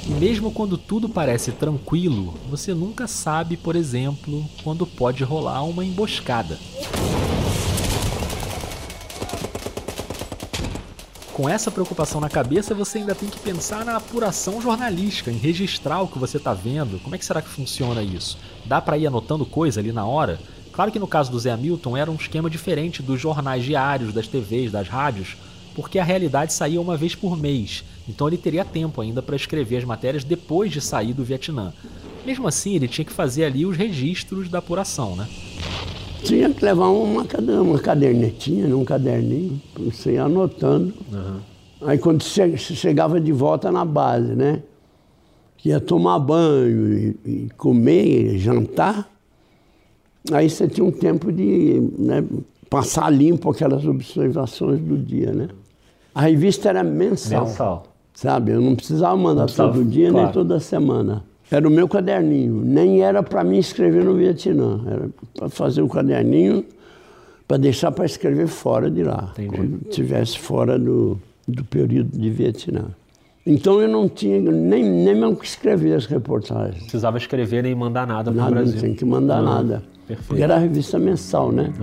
[0.07, 5.83] E mesmo quando tudo parece tranquilo, você nunca sabe, por exemplo, quando pode rolar uma
[5.83, 6.57] emboscada.
[11.39, 16.01] Com essa preocupação na cabeça, você ainda tem que pensar na apuração jornalística, em registrar
[16.01, 16.99] o que você está vendo.
[16.99, 18.37] Como é que será que funciona isso?
[18.65, 20.37] Dá para ir anotando coisa ali na hora?
[20.73, 24.27] Claro que no caso do Zé Hamilton era um esquema diferente dos jornais diários, das
[24.27, 25.37] TVs, das rádios,
[25.73, 29.77] porque a realidade saía uma vez por mês, então ele teria tempo ainda para escrever
[29.77, 31.71] as matérias depois de sair do Vietnã.
[32.25, 35.25] Mesmo assim, ele tinha que fazer ali os registros da apuração, né?
[36.23, 37.25] Tinha que levar uma,
[37.61, 40.93] uma cadernetinha, um caderninho, você ir anotando.
[41.11, 41.39] Uhum.
[41.81, 44.61] Aí quando você chegava de volta na base, né?
[45.63, 49.09] Ia tomar banho e, e comer, jantar.
[50.31, 52.23] Aí você tinha um tempo de né,
[52.69, 55.47] passar limpo aquelas observações do dia, né?
[56.13, 57.45] A revista era mensal.
[57.45, 57.83] Mensal.
[58.13, 58.51] Sabe?
[58.51, 60.25] Eu não precisava mandar não precisava, todo dia claro.
[60.25, 61.23] nem toda semana.
[61.51, 62.61] Era o meu caderninho.
[62.63, 64.81] Nem era para mim escrever no Vietnã.
[64.87, 66.63] Era para fazer o caderninho
[67.47, 69.31] para deixar para escrever fora de lá.
[69.33, 69.49] Entendi.
[69.49, 72.85] Quando estivesse fora do, do período de Vietnã.
[73.45, 76.83] Então eu não tinha nem, nem mesmo que escrever as reportagens.
[76.83, 78.73] Precisava escrever nem mandar nada para o Brasil.
[78.73, 79.45] Não tinha que mandar uhum.
[79.45, 79.83] nada.
[80.07, 80.27] Perfeito.
[80.27, 81.73] Porque era a revista mensal, né?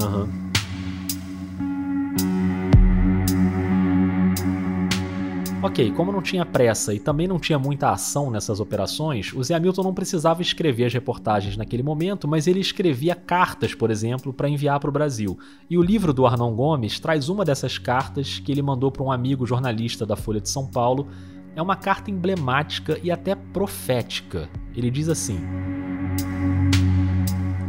[5.66, 9.56] Ok, como não tinha pressa e também não tinha muita ação nessas operações, o Zé
[9.56, 14.48] Hamilton não precisava escrever as reportagens naquele momento, mas ele escrevia cartas, por exemplo, para
[14.48, 15.36] enviar para o Brasil.
[15.68, 19.10] E o livro do Arnon Gomes traz uma dessas cartas que ele mandou para um
[19.10, 21.08] amigo jornalista da Folha de São Paulo.
[21.56, 24.48] É uma carta emblemática e até profética.
[24.72, 25.40] Ele diz assim.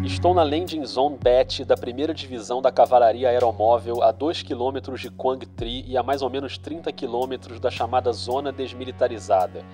[0.08, 5.10] Estou na landing zone BET da primeira divisão da Cavalaria Aeromóvel a 2 km de
[5.10, 9.66] Quang Tri e a mais ou menos 30 km da chamada Zona Desmilitarizada.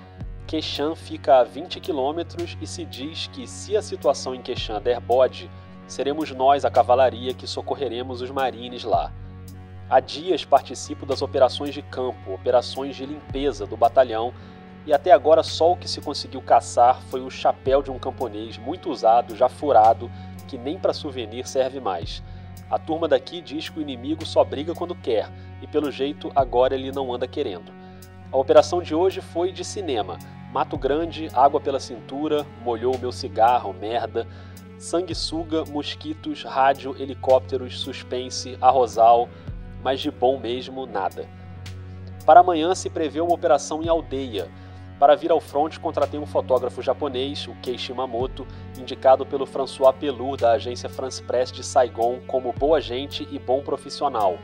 [0.48, 5.00] Quechan fica a 20 km e se diz que se a situação em Quechan der
[5.00, 5.52] bode,
[5.86, 9.14] seremos nós, a cavalaria, que socorreremos os marines lá.
[9.88, 14.34] Há dias participo das operações de campo, operações de limpeza do batalhão,
[14.86, 18.58] e até agora só o que se conseguiu caçar foi o chapéu de um camponês
[18.58, 20.12] muito usado, já furado,
[20.48, 22.22] que nem para souvenir serve mais.
[22.70, 25.30] A turma daqui diz que o inimigo só briga quando quer,
[25.62, 27.72] e pelo jeito agora ele não anda querendo.
[28.32, 30.18] A operação de hoje foi de cinema.
[30.52, 34.28] Mato Grande, água pela cintura, molhou o meu cigarro, merda.
[34.78, 39.30] Sanguessuga, mosquitos, rádio, helicópteros, suspense, arrozal,
[39.84, 41.28] mas de bom mesmo, nada.
[42.26, 44.50] Para amanhã se prevê uma operação em aldeia,
[45.04, 48.48] para vir ao front, contratei um fotógrafo japonês, o Kei Shimamoto,
[48.80, 53.62] indicado pelo François Pelou da agência France Press de Saigon como boa gente e bom
[53.62, 54.38] profissional.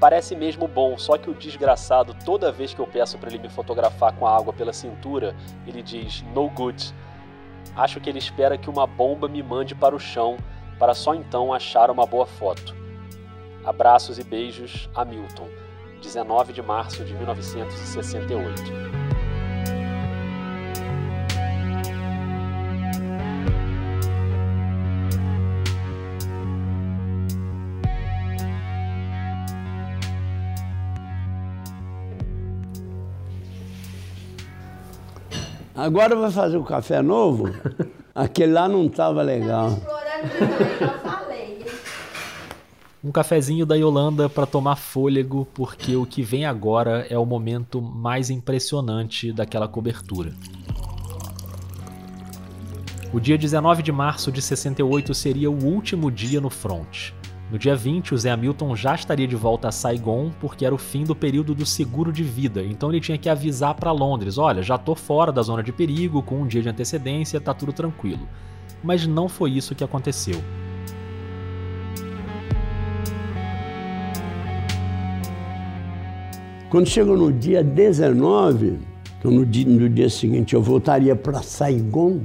[0.00, 3.50] Parece mesmo bom, só que o desgraçado, toda vez que eu peço para ele me
[3.50, 5.36] fotografar com a água pela cintura,
[5.66, 6.94] ele diz no good.
[7.76, 10.38] Acho que ele espera que uma bomba me mande para o chão,
[10.78, 12.74] para só então achar uma boa foto.
[13.62, 15.48] Abraços e beijos, Hamilton.
[16.00, 19.15] 19 de março de 1968.
[35.76, 37.50] Agora vai fazer o café novo?
[38.14, 39.78] Aquele lá não estava legal.
[43.04, 47.82] Um cafezinho da Yolanda para tomar fôlego, porque o que vem agora é o momento
[47.82, 50.32] mais impressionante daquela cobertura.
[53.12, 57.12] O dia 19 de março de 68 seria o último dia no front.
[57.48, 60.78] No dia 20, o Zé Hamilton já estaria de volta a Saigon porque era o
[60.78, 64.62] fim do período do seguro de vida, então ele tinha que avisar para Londres: olha,
[64.62, 68.28] já tô fora da zona de perigo, com um dia de antecedência, tá tudo tranquilo.
[68.82, 70.42] Mas não foi isso que aconteceu.
[76.68, 78.76] Quando chegou no dia 19,
[79.20, 82.22] então no dia, no dia seguinte eu voltaria para Saigon,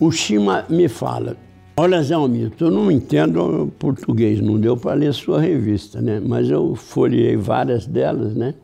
[0.00, 1.36] o Shima me fala:
[1.78, 6.18] Olha, Zé Almito, eu não entendo português, não deu para ler sua revista, né?
[6.18, 8.54] Mas eu folhei várias delas, né?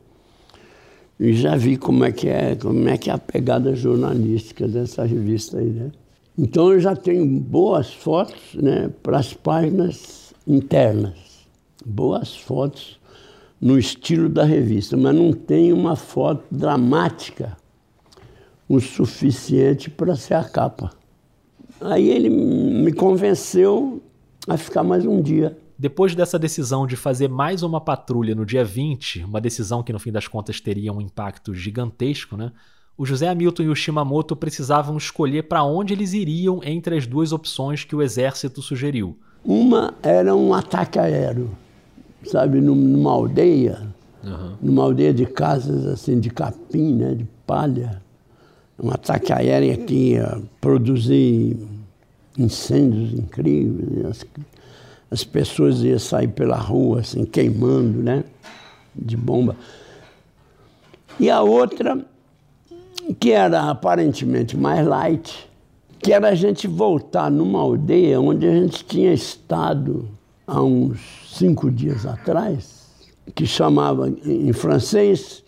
[1.20, 5.04] E já vi como é que é, como é que é a pegada jornalística dessa
[5.04, 5.92] revista aí, né?
[6.38, 11.44] Então eu já tenho boas fotos, né, para as páginas internas.
[11.84, 12.98] Boas fotos
[13.60, 17.58] no estilo da revista, mas não tem uma foto dramática
[18.66, 21.01] o suficiente para ser a capa.
[21.84, 24.02] Aí ele me convenceu
[24.48, 25.56] a ficar mais um dia.
[25.78, 29.98] Depois dessa decisão de fazer mais uma patrulha no dia 20, uma decisão que no
[29.98, 32.52] fim das contas teria um impacto gigantesco, né?
[32.96, 37.32] O José Hamilton e o Shimamoto precisavam escolher para onde eles iriam entre as duas
[37.32, 39.18] opções que o exército sugeriu.
[39.44, 41.50] Uma era um ataque aéreo,
[42.24, 43.88] sabe, numa aldeia,
[44.22, 44.52] uhum.
[44.62, 48.02] numa aldeia de casas assim de capim, né, de palha
[48.82, 51.56] um ataque aéreo que ia produzir
[52.38, 54.04] incêndios incríveis.
[54.06, 54.26] As,
[55.10, 58.24] as pessoas iam sair pela rua assim, queimando, né?
[58.94, 59.56] De bomba.
[61.18, 62.04] E a outra,
[63.20, 65.48] que era aparentemente mais light,
[65.98, 70.08] que era a gente voltar numa aldeia onde a gente tinha estado
[70.46, 72.86] há uns cinco dias atrás,
[73.34, 75.42] que chamava em francês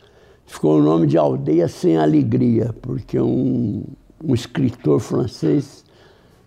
[0.47, 3.85] ficou o nome de Aldeia Sem Alegria, porque um,
[4.23, 5.85] um escritor francês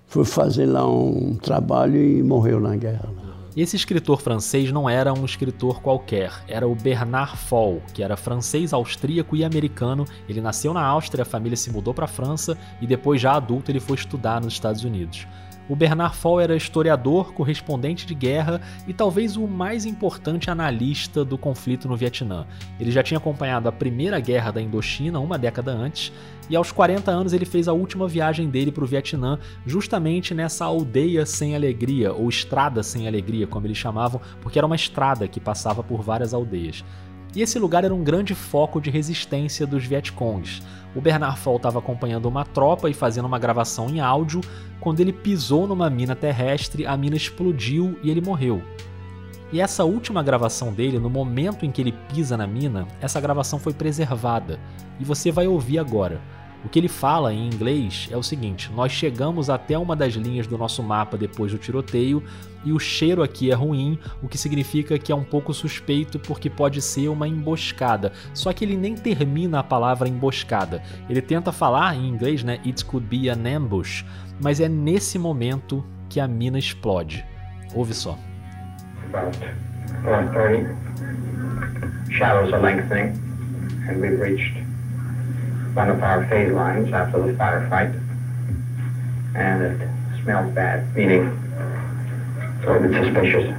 [0.07, 3.09] foi fazer lá um trabalho e morreu na guerra.
[3.55, 8.71] Esse escritor francês não era um escritor qualquer, era o Bernard Fall, que era francês,
[8.71, 10.05] austríaco e americano.
[10.29, 13.71] Ele nasceu na Áustria, a família se mudou para a França e depois, já adulto,
[13.71, 15.27] ele foi estudar nos Estados Unidos.
[15.69, 21.37] O Bernard Fall era historiador, correspondente de guerra e talvez o mais importante analista do
[21.37, 22.45] conflito no Vietnã.
[22.79, 26.13] Ele já tinha acompanhado a primeira guerra da Indochina uma década antes,
[26.49, 30.65] e aos 40 anos ele fez a última viagem dele para o Vietnã, justamente nessa
[30.65, 35.39] aldeia sem alegria, ou estrada sem alegria, como eles chamavam, porque era uma estrada que
[35.39, 36.83] passava por várias aldeias.
[37.35, 40.61] E esse lugar era um grande foco de resistência dos Vietcongs.
[40.95, 44.41] O Bernard Fall estava acompanhando uma tropa e fazendo uma gravação em áudio.
[44.79, 48.63] Quando ele pisou numa mina terrestre, a mina explodiu e ele morreu.
[49.51, 53.59] E essa última gravação dele, no momento em que ele pisa na mina, essa gravação
[53.59, 54.59] foi preservada.
[54.99, 56.19] E você vai ouvir agora.
[56.65, 60.47] O que ele fala em inglês é o seguinte: nós chegamos até uma das linhas
[60.47, 62.23] do nosso mapa depois do tiroteio
[62.65, 66.49] e o cheiro aqui é ruim, o que significa que é um pouco suspeito porque
[66.49, 68.11] pode ser uma emboscada.
[68.33, 70.81] Só que ele nem termina a palavra emboscada.
[71.09, 72.59] Ele tenta falar em inglês, né?
[72.65, 74.03] It could be an ambush,
[74.41, 77.23] mas é nesse momento que a mina explode.
[77.73, 78.17] Ouve só.
[79.13, 79.37] About
[80.03, 80.75] 4:30,
[82.11, 83.13] shadows are lengthening,
[83.87, 84.66] and we've reached
[85.77, 87.93] one of our phase lines after the firefight,
[89.35, 89.89] and it
[90.23, 91.29] smells bad, meaning
[92.57, 93.55] it's a little bit suspicious.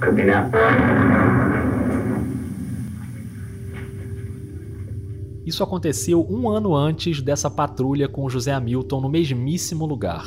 [0.00, 0.50] Could be now.
[5.46, 10.24] Isso aconteceu um ano antes dessa patrulha com José Hamilton no mesmíssimo lugar.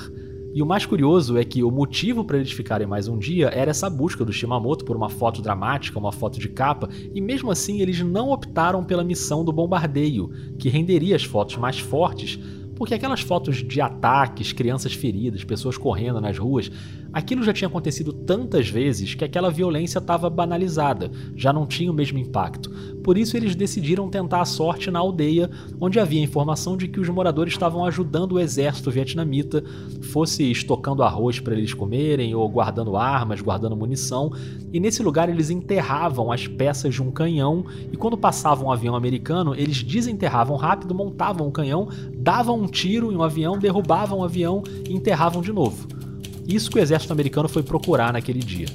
[0.53, 3.71] E o mais curioso é que o motivo para eles ficarem mais um dia era
[3.71, 7.81] essa busca do Shimamoto por uma foto dramática, uma foto de capa, e mesmo assim
[7.81, 10.29] eles não optaram pela missão do bombardeio,
[10.59, 12.39] que renderia as fotos mais fortes,
[12.75, 16.69] porque aquelas fotos de ataques, crianças feridas, pessoas correndo nas ruas,
[17.13, 21.93] aquilo já tinha acontecido tantas vezes que aquela violência estava banalizada, já não tinha o
[21.93, 22.71] mesmo impacto.
[23.03, 25.49] Por isso eles decidiram tentar a sorte na aldeia,
[25.79, 29.63] onde havia informação de que os moradores estavam ajudando o exército vietnamita,
[30.11, 34.31] fosse estocando arroz para eles comerem ou guardando armas, guardando munição,
[34.71, 38.95] e nesse lugar eles enterravam as peças de um canhão e quando passava um avião
[38.95, 44.19] americano, eles desenterravam rápido, montavam o um canhão, davam um tiro em um avião, derrubavam
[44.19, 46.02] o avião e enterravam de novo.
[46.47, 48.67] Isso que o exército americano foi procurar naquele dia.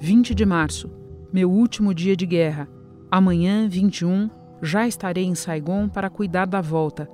[0.00, 0.90] ...20 de março,
[1.30, 2.66] meu último dia de guerra.
[3.10, 4.30] Amanhã, 21,
[4.62, 7.06] já estarei em Saigon para cuidar da volta.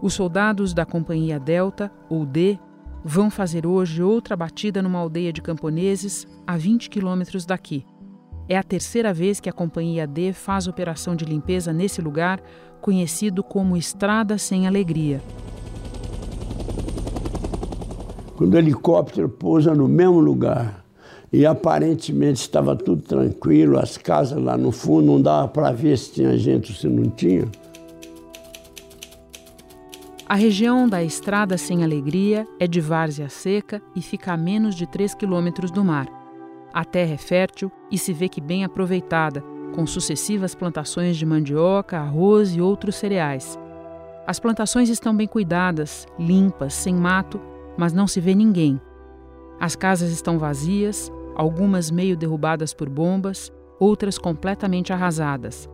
[0.00, 2.56] Os soldados da Companhia Delta, ou D,
[3.04, 7.84] vão fazer hoje outra batida numa aldeia de camponeses a 20 quilômetros daqui.
[8.48, 12.40] É a terceira vez que a Companhia D faz operação de limpeza nesse lugar,
[12.76, 15.20] conhecido como Estrada Sem Alegria.
[18.36, 20.84] Quando o helicóptero pousa no mesmo lugar
[21.32, 26.12] e aparentemente estava tudo tranquilo, as casas lá no fundo não dava para ver se
[26.12, 27.48] tinha gente ou se não tinha.
[30.28, 34.86] A região da Estrada Sem Alegria é de várzea seca e fica a menos de
[34.86, 36.08] 3 quilômetros do mar.
[36.74, 39.42] A terra é fértil e se vê que bem aproveitada,
[39.76, 43.58] com sucessivas plantações de mandioca, arroz e outros cereais.
[44.26, 47.38] As plantações estão bem cuidadas, limpas, sem mato,
[47.76, 48.80] mas não se vê ninguém.
[49.60, 55.68] As casas estão vazias, algumas meio derrubadas por bombas, outras completamente arrasadas.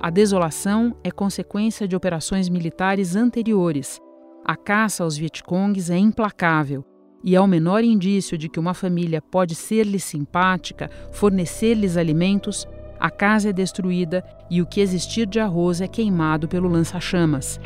[0.00, 4.00] A desolação é consequência de operações militares anteriores.
[4.44, 6.84] A caça aos Vietcongues é implacável
[7.22, 12.68] e ao menor indício de que uma família pode ser-lhes simpática, fornecer-lhes alimentos,
[13.04, 17.60] a casa é destruída e o que existir de arroz é queimado pelo lança-chamas.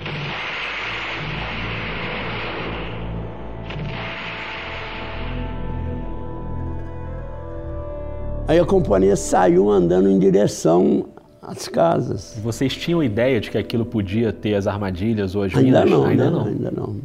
[8.49, 11.07] Aí a companhia saiu andando em direção
[11.41, 12.37] às casas.
[12.43, 16.01] Vocês tinham ideia de que aquilo podia ter as armadilhas ou as ainda minas?
[16.01, 16.31] Não, ainda né?
[16.33, 16.47] não.
[16.47, 16.97] Ainda não.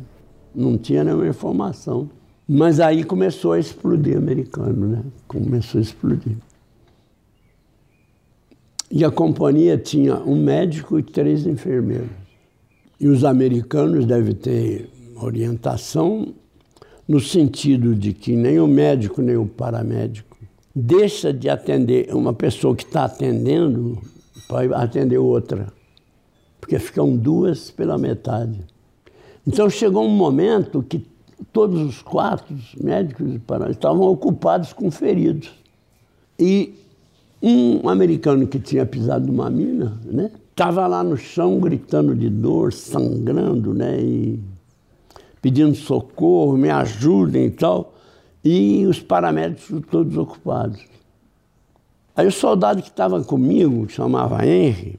[0.55, 2.09] Não tinha nenhuma informação.
[2.49, 5.03] Mas aí começou a explodir americano, né?
[5.27, 6.35] Começou a explodir.
[8.95, 12.11] E a companhia tinha um médico e três enfermeiros.
[12.99, 16.31] E os americanos devem ter orientação
[17.07, 20.37] no sentido de que nem o médico nem o paramédico
[20.75, 23.99] deixa de atender uma pessoa que está atendendo
[24.47, 25.73] para atender outra,
[26.61, 28.59] porque ficam duas pela metade.
[29.45, 31.03] Então chegou um momento que
[31.51, 33.39] todos os quartos médicos
[33.71, 35.51] estavam ocupados com feridos.
[36.37, 36.82] E
[37.43, 42.71] um americano que tinha pisado numa mina, né, estava lá no chão gritando de dor,
[42.71, 44.39] sangrando, né, e
[45.41, 47.95] pedindo socorro, me ajudem e tal,
[48.45, 50.85] e os paramédicos todos ocupados.
[52.15, 54.97] Aí o soldado que estava comigo, que chamava Henry,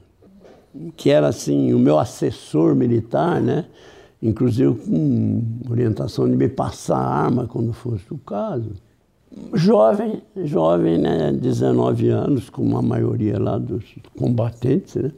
[0.95, 3.65] que era assim o meu assessor militar, né,
[4.21, 8.84] inclusive com orientação de me passar a arma quando fosse o caso.
[9.53, 13.83] Jovem, jovem, né, 19 anos, como a maioria lá dos
[14.17, 15.11] combatentes, né?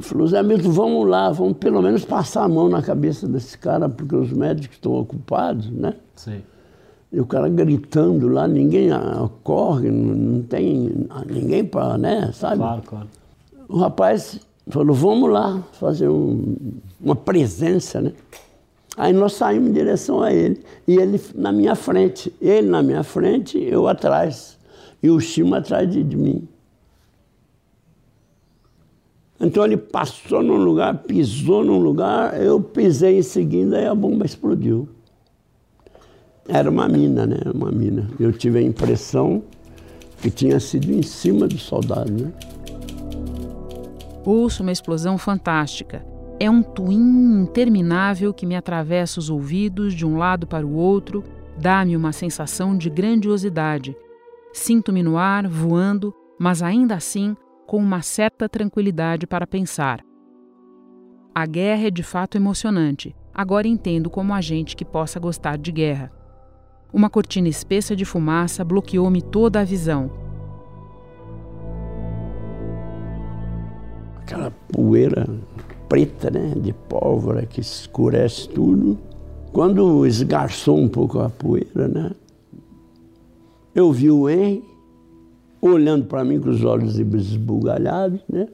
[0.00, 3.88] Falou, Zé Milton, vamos lá, vamos pelo menos passar a mão na cabeça desse cara,
[3.88, 5.94] porque os médicos estão ocupados, né?
[6.16, 6.42] Sim.
[7.12, 8.88] E o cara gritando lá, ninguém
[9.44, 12.56] corre, não tem ninguém para, né, sabe?
[12.56, 13.08] Claro, claro.
[13.68, 16.56] O rapaz falou, vamos lá fazer um,
[17.00, 18.12] uma presença, né?
[18.96, 20.62] Aí nós saímos em direção a ele.
[20.86, 22.32] E ele na minha frente.
[22.40, 24.56] Ele na minha frente, eu atrás.
[25.02, 26.48] E o Chima atrás de, de mim.
[29.40, 34.24] Então ele passou num lugar, pisou num lugar, eu pisei em seguida e a bomba
[34.24, 34.88] explodiu.
[36.48, 37.38] Era uma mina, né?
[37.52, 38.08] Uma mina.
[38.18, 39.42] Eu tive a impressão
[40.20, 42.32] que tinha sido em cima do soldado, né?
[44.24, 46.13] Ouço uma explosão fantástica.
[46.44, 51.24] É um twin interminável que me atravessa os ouvidos de um lado para o outro,
[51.58, 53.96] dá-me uma sensação de grandiosidade.
[54.52, 57.34] Sinto-me no ar, voando, mas ainda assim
[57.66, 60.04] com uma certa tranquilidade para pensar.
[61.34, 63.16] A guerra é de fato emocionante.
[63.32, 66.12] Agora entendo como a gente que possa gostar de guerra.
[66.92, 70.10] Uma cortina espessa de fumaça bloqueou-me toda a visão.
[74.18, 75.26] Aquela poeira
[75.94, 78.98] preta, né, de pólvora que escurece tudo.
[79.52, 82.10] Quando esgarçou um pouco a poeira, né,
[83.72, 84.64] eu vi o Henry
[85.62, 88.48] olhando para mim com os olhos esbugalhados, né?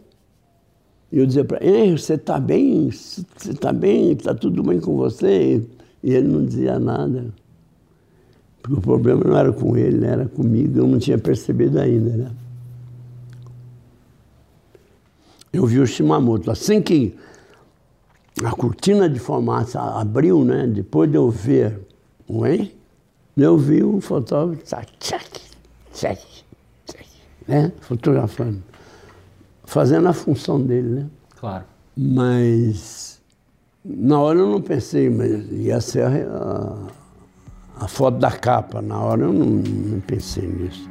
[1.11, 2.91] E eu dizia para ele, você está bem?
[2.91, 4.13] Você está bem?
[4.13, 5.63] Está tudo bem com você?
[6.03, 7.33] E ele não dizia nada.
[8.61, 12.31] Porque o problema não era com ele, era comigo, eu não tinha percebido ainda, né?
[15.51, 16.51] Eu vi o Shimamoto.
[16.51, 17.15] Assim que
[18.45, 20.67] a cortina de fumaça abriu, né?
[20.67, 21.81] Depois de eu ver
[22.27, 22.73] o hein?
[23.37, 24.87] Eu vi o fotógrafo, tchac,
[25.93, 26.21] tchac,
[27.47, 27.73] né?
[27.81, 28.63] fotografando,
[29.65, 30.89] fazendo a função dele.
[30.89, 31.07] Né?
[31.37, 31.65] Claro.
[31.97, 33.21] Mas
[33.85, 36.89] na hora eu não pensei, mas ia ser a,
[37.79, 38.81] a, a foto da capa.
[38.83, 40.89] Na hora eu não, não pensei nisso.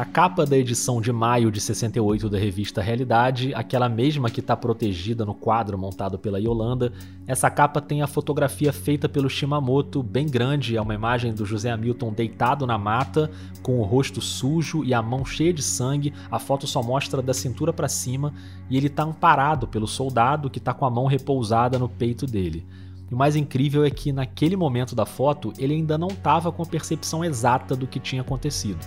[0.00, 4.56] A capa da edição de maio de 68 da revista Realidade, aquela mesma que está
[4.56, 6.90] protegida no quadro montado pela Yolanda,
[7.26, 11.70] essa capa tem a fotografia feita pelo Shimamoto, bem grande, é uma imagem do José
[11.70, 13.30] Hamilton deitado na mata,
[13.62, 16.14] com o rosto sujo e a mão cheia de sangue.
[16.30, 18.32] A foto só mostra da cintura para cima
[18.70, 22.66] e ele está amparado pelo soldado que está com a mão repousada no peito dele.
[23.12, 26.66] O mais incrível é que naquele momento da foto ele ainda não estava com a
[26.66, 28.78] percepção exata do que tinha acontecido.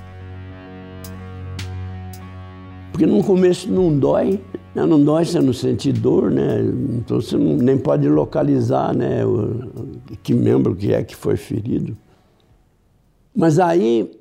[2.93, 4.39] Porque no começo não dói,
[4.75, 4.85] né?
[4.85, 6.61] não dói você não sentir dor, né?
[6.95, 9.25] Então você não, nem pode localizar né?
[9.25, 9.71] O,
[10.21, 11.97] que membro que é que foi ferido.
[13.35, 14.11] Mas aí,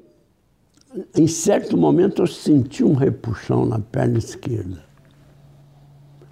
[1.14, 4.82] em certo momento, eu senti um repuxão na perna esquerda.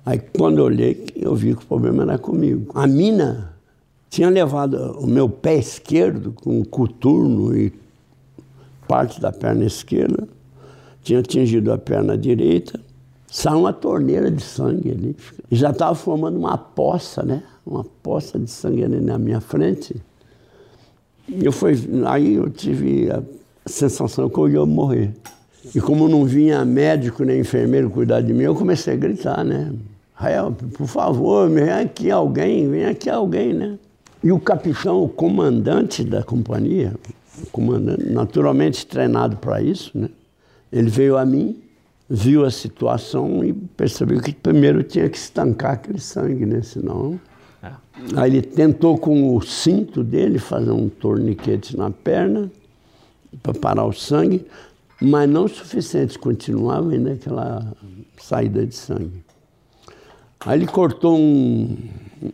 [0.07, 2.73] Aí quando eu olhei, eu vi que o problema era comigo.
[2.75, 3.55] A mina
[4.09, 7.71] tinha levado o meu pé esquerdo com o coturno e
[8.89, 10.27] parte da perna esquerda
[11.03, 12.81] tinha atingido a perna direita,
[13.27, 15.17] saiu uma torneira de sangue ali.
[15.51, 17.43] E já estava formando uma poça, né?
[17.65, 19.95] Uma poça de sangue ali na minha frente.
[21.29, 21.75] Eu fui,
[22.07, 23.23] aí eu tive a
[23.67, 25.13] sensação que eu ia morrer.
[25.75, 29.73] E como não vinha médico nem enfermeiro cuidar de mim, eu comecei a gritar, né?
[30.21, 33.79] Help, por favor, vem aqui alguém, vem aqui alguém, né?
[34.23, 36.95] E o capitão, o comandante da companhia,
[37.53, 40.09] comandante, naturalmente treinado para isso, né?
[40.73, 41.61] Ele veio a mim,
[42.09, 46.63] viu a situação e percebeu que primeiro tinha que estancar aquele sangue, né?
[46.63, 47.21] Senão.
[47.63, 47.71] É.
[48.17, 52.51] Aí ele tentou com o cinto dele fazer um torniquete na perna
[53.43, 54.47] para parar o sangue,
[55.01, 57.73] mas não o suficiente, continuava ainda aquela
[58.19, 59.25] saída de sangue.
[60.41, 61.77] Aí ele cortou um,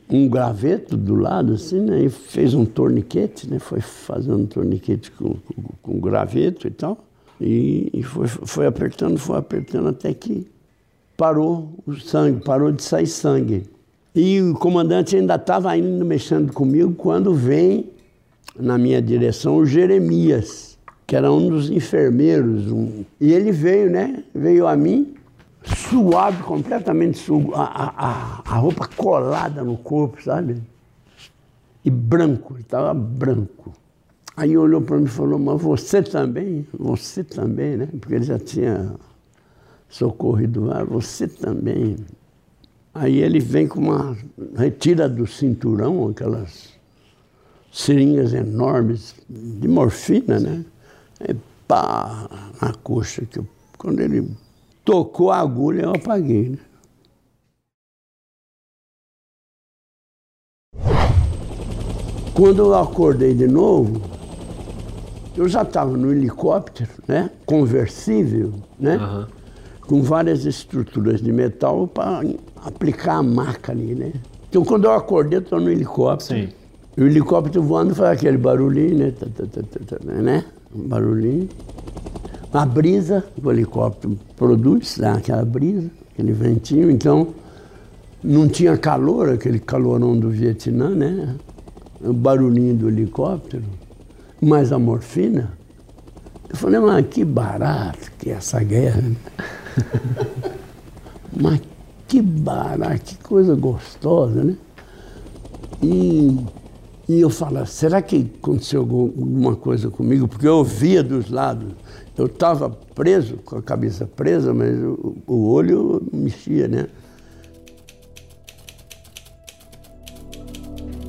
[0.08, 2.04] um graveto do lado, assim, né?
[2.04, 3.58] E fez um torniquete, né?
[3.58, 7.05] Foi fazendo um torniquete com, com, com graveto e tal.
[7.40, 10.46] E, e foi, foi apertando, foi apertando até que
[11.16, 13.64] parou o sangue, parou de sair sangue.
[14.14, 17.90] E o comandante ainda estava indo mexendo comigo quando vem
[18.58, 22.72] na minha direção o Jeremias, que era um dos enfermeiros.
[22.72, 24.24] Um, e ele veio, né?
[24.34, 25.14] Veio a mim,
[25.62, 30.62] suado, completamente suado, a, a, a roupa colada no corpo, sabe?
[31.84, 33.72] E branco, ele estava branco.
[34.36, 36.66] Aí olhou para mim e falou, mas você também?
[36.78, 37.88] Você também, né?
[37.98, 38.94] Porque ele já tinha
[39.88, 41.96] socorrido lá, você também.
[42.92, 44.14] Aí ele vem com uma.
[44.54, 46.74] retira do cinturão aquelas
[47.72, 50.64] seringas enormes de morfina, né?
[51.26, 51.34] E
[51.66, 52.28] pá,
[52.60, 53.24] na coxa.
[53.24, 53.46] Que eu,
[53.78, 54.30] quando ele
[54.84, 56.58] tocou a agulha, eu apaguei, né?
[62.34, 64.15] Quando eu acordei de novo,
[65.36, 67.30] eu já estava no helicóptero, né?
[67.44, 68.96] Conversível, né?
[68.96, 69.26] Uhum.
[69.82, 72.22] Com várias estruturas de metal para
[72.64, 74.12] aplicar a maca ali, né?
[74.48, 76.40] Então quando eu acordei, eu estou no helicóptero.
[76.40, 76.52] Sim.
[76.96, 79.12] E o helicóptero voando faz aquele barulhinho, né?
[79.12, 80.44] Tá, tá, tá, né?
[80.74, 81.48] Um barulhinho.
[82.52, 87.28] A brisa, o helicóptero produz, dá aquela brisa, aquele ventinho, então
[88.24, 91.36] não tinha calor, aquele calorão do Vietnã, né?
[92.00, 93.62] O barulhinho do helicóptero,
[94.40, 95.52] mais a morfina.
[96.48, 99.02] Eu falei, mas que barato que é essa guerra.
[101.38, 101.60] Mas
[102.08, 104.56] que barato, que coisa gostosa, né?
[105.82, 106.34] E,
[107.06, 110.26] e eu falo, será que aconteceu alguma coisa comigo?
[110.26, 111.74] Porque eu via dos lados.
[112.16, 116.86] Eu estava preso, com a cabeça presa, mas o, o olho mexia, né?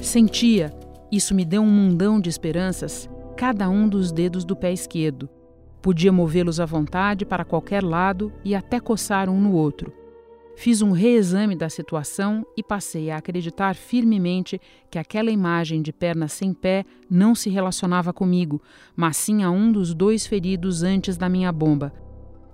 [0.01, 0.73] Sentia,
[1.11, 5.29] isso me deu um mundão de esperanças, cada um dos dedos do pé esquerdo.
[5.81, 9.93] Podia movê-los à vontade para qualquer lado e até coçar um no outro.
[10.55, 14.59] Fiz um reexame da situação e passei a acreditar firmemente
[14.89, 18.59] que aquela imagem de perna sem pé não se relacionava comigo,
[18.95, 21.93] mas sim a um dos dois feridos antes da minha bomba.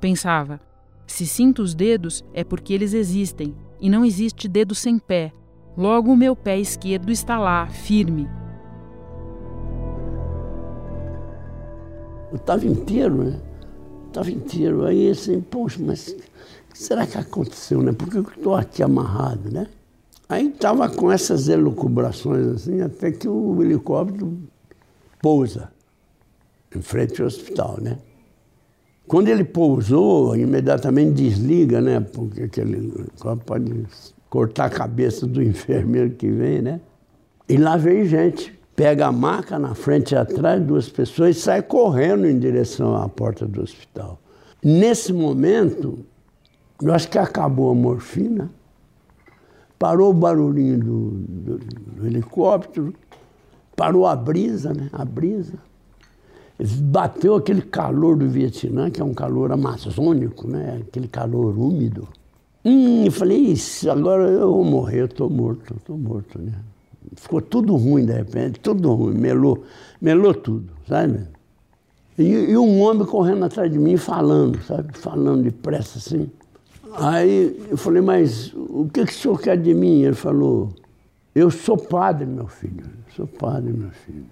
[0.02, 0.60] Pensava:
[1.08, 5.32] se sinto os dedos é porque eles existem, e não existe dedo sem pé,
[5.76, 8.43] Logo, o meu pé esquerdo está lá, firme.
[12.34, 13.40] Eu estava inteiro, né?
[14.08, 14.86] Estava inteiro.
[14.86, 17.92] Aí, assim, poxa, mas o que será que aconteceu, né?
[17.92, 19.68] Por que eu estou aqui amarrado, né?
[20.28, 24.36] Aí estava com essas elucubrações, assim, até que o helicóptero
[25.22, 25.72] pousa
[26.76, 28.00] em frente ao hospital, né?
[29.08, 32.00] Quando ele pousou, imediatamente desliga, né?
[32.00, 33.86] Porque aquele helicóptero pode
[34.28, 36.82] cortar a cabeça do enfermeiro que vem, né?
[37.48, 41.62] E lá vem gente, pega a maca na frente e atrás, duas pessoas, e sai
[41.62, 44.20] correndo em direção à porta do hospital.
[44.64, 46.00] Nesse momento,
[46.82, 48.50] eu acho que acabou a morfina,
[49.78, 52.94] parou o barulhinho do, do, do helicóptero,
[53.76, 54.90] parou a brisa, né?
[54.92, 55.54] A brisa.
[56.58, 60.82] Bateu aquele calor do Vietnã, que é um calor amazônico, né?
[60.88, 62.08] Aquele calor úmido.
[62.64, 66.54] Hum, eu falei, isso, agora eu vou morrer, eu estou morto, estou morto, né?
[67.16, 69.64] Ficou tudo ruim de repente, tudo ruim, melou,
[70.02, 71.22] melou tudo, sabe?
[72.18, 74.98] E, e um homem correndo atrás de mim falando, sabe?
[74.98, 76.30] Falando depressa assim.
[76.96, 80.02] Aí eu falei, mas o que, que o senhor quer de mim?
[80.04, 80.70] Ele falou,
[81.34, 82.86] eu sou padre, meu filho,
[83.16, 84.26] sou padre, meu filho.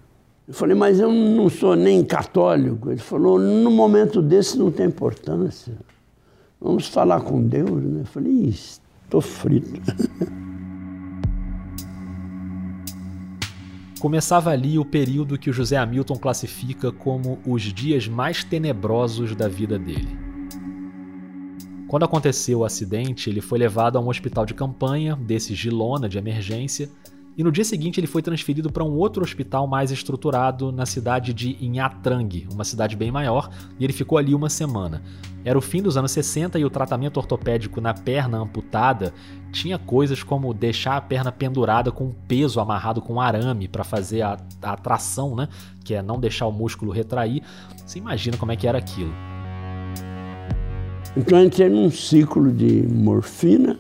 [0.47, 2.91] Eu falei, mas eu não sou nem católico.
[2.91, 5.73] Ele falou, no momento desse não tem importância.
[6.59, 8.01] Vamos falar com Deus, né?
[8.01, 9.81] Eu falei, estou frito.
[14.01, 19.47] Começava ali o período que o José Hamilton classifica como os dias mais tenebrosos da
[19.47, 20.17] vida dele.
[21.87, 26.09] Quando aconteceu o acidente, ele foi levado a um hospital de campanha, desses de lona,
[26.09, 26.89] de emergência,
[27.37, 31.33] e no dia seguinte ele foi transferido para um outro hospital mais estruturado na cidade
[31.33, 35.01] de Inhatrang, uma cidade bem maior, e ele ficou ali uma semana.
[35.43, 39.13] Era o fim dos anos 60 e o tratamento ortopédico na perna amputada
[39.51, 44.21] tinha coisas como deixar a perna pendurada com um peso amarrado com arame para fazer
[44.21, 45.47] a, a tração, né?
[45.83, 47.41] Que é não deixar o músculo retrair.
[47.85, 49.13] Você imagina como é que era aquilo.
[51.17, 53.79] Então eu entrei num ciclo de morfina,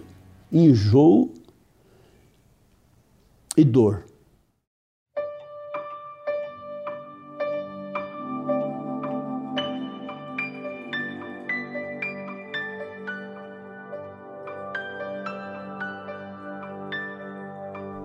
[0.51, 1.31] enjoo
[3.55, 4.05] e dor.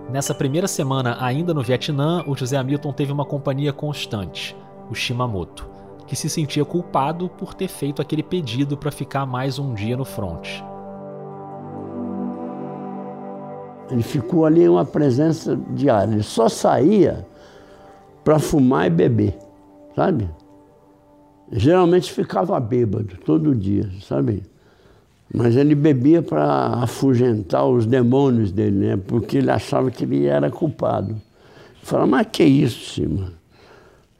[0.09, 4.55] Nessa primeira semana, ainda no Vietnã, o José Hamilton teve uma companhia constante,
[4.89, 5.69] o Shimamoto,
[6.07, 10.05] que se sentia culpado por ter feito aquele pedido para ficar mais um dia no
[10.05, 10.63] fronte.
[13.89, 16.13] Ele ficou ali uma presença diária.
[16.13, 17.25] Ele só saía
[18.23, 19.37] para fumar e beber,
[19.95, 20.29] sabe?
[21.51, 24.43] Geralmente ficava bêbado todo dia, sabe?
[25.33, 28.97] Mas ele bebia para afugentar os demônios dele, né?
[28.97, 31.15] Porque ele achava que ele era culpado.
[31.81, 33.31] Falava, mas que isso, Cima?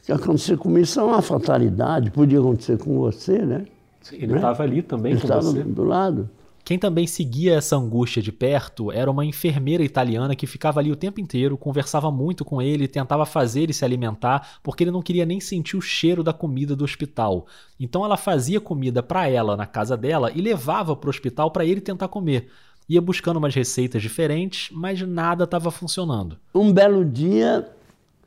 [0.01, 3.65] O que aconteceu comigo isso é uma fatalidade, podia acontecer com você, né?
[4.01, 4.71] Sim, ele estava né?
[4.71, 5.63] ali também ele com você.
[5.63, 6.29] do lado.
[6.67, 10.97] Quem também seguia essa angústia de perto era uma enfermeira italiana que ficava ali o
[10.97, 15.25] tempo inteiro, conversava muito com ele, tentava fazer ele se alimentar, porque ele não queria
[15.25, 17.47] nem sentir o cheiro da comida do hospital.
[17.79, 21.63] Então ela fazia comida para ela na casa dela e levava para o hospital para
[21.63, 22.49] ele tentar comer.
[22.89, 26.35] Ia buscando umas receitas diferentes, mas nada estava funcionando.
[26.53, 27.65] Um belo dia,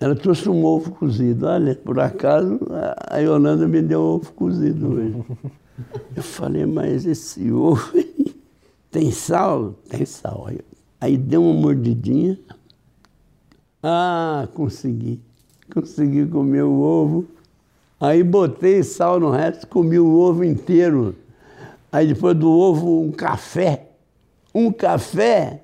[0.00, 1.46] Ela trouxe um ovo cozido.
[1.46, 2.58] Olha, por acaso,
[3.06, 5.24] a Yolanda me deu um ovo cozido hoje.
[6.16, 7.92] Eu falei, mas esse ovo
[8.90, 9.74] tem sal?
[9.88, 10.48] Tem sal.
[11.00, 12.38] Aí, deu uma mordidinha.
[13.82, 15.20] Ah, consegui.
[15.72, 17.26] Consegui comer o ovo.
[18.00, 21.14] Aí botei sal no resto, comi o ovo inteiro.
[21.92, 23.88] Aí depois do ovo, um café.
[24.54, 25.62] Um café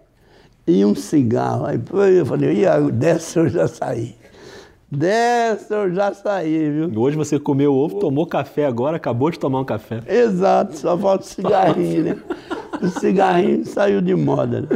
[0.66, 1.64] e um cigarro.
[1.64, 1.80] Aí
[2.16, 4.14] eu falei, e dessa eu já saí.
[4.90, 7.00] Dessa eu já saí, viu?
[7.00, 10.00] Hoje você comeu ovo, tomou café agora, acabou de tomar um café.
[10.06, 12.16] Exato, só falta o cigarrinho, né?
[12.80, 14.60] O cigarrinho saiu de moda.
[14.60, 14.68] Né?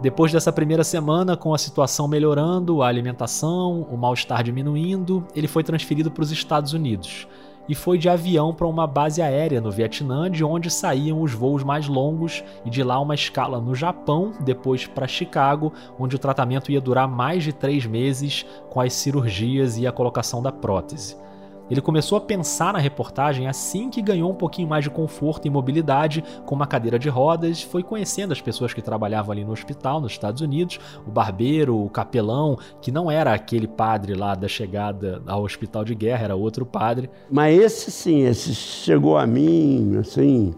[0.00, 5.64] Depois dessa primeira semana, com a situação melhorando, a alimentação, o mal-estar diminuindo, ele foi
[5.64, 7.26] transferido para os Estados Unidos
[7.68, 11.62] e foi de avião para uma base aérea no Vietnã, de onde saíam os voos
[11.62, 16.70] mais longos, e de lá uma escala no Japão, depois para Chicago, onde o tratamento
[16.70, 21.23] ia durar mais de três meses com as cirurgias e a colocação da prótese.
[21.70, 25.50] Ele começou a pensar na reportagem assim que ganhou um pouquinho mais de conforto e
[25.50, 30.00] mobilidade com uma cadeira de rodas, foi conhecendo as pessoas que trabalhavam ali no hospital
[30.00, 35.22] nos Estados Unidos, o barbeiro, o capelão, que não era aquele padre lá da chegada
[35.26, 37.10] ao hospital de guerra, era outro padre.
[37.30, 40.54] Mas esse sim, esse chegou a mim, assim,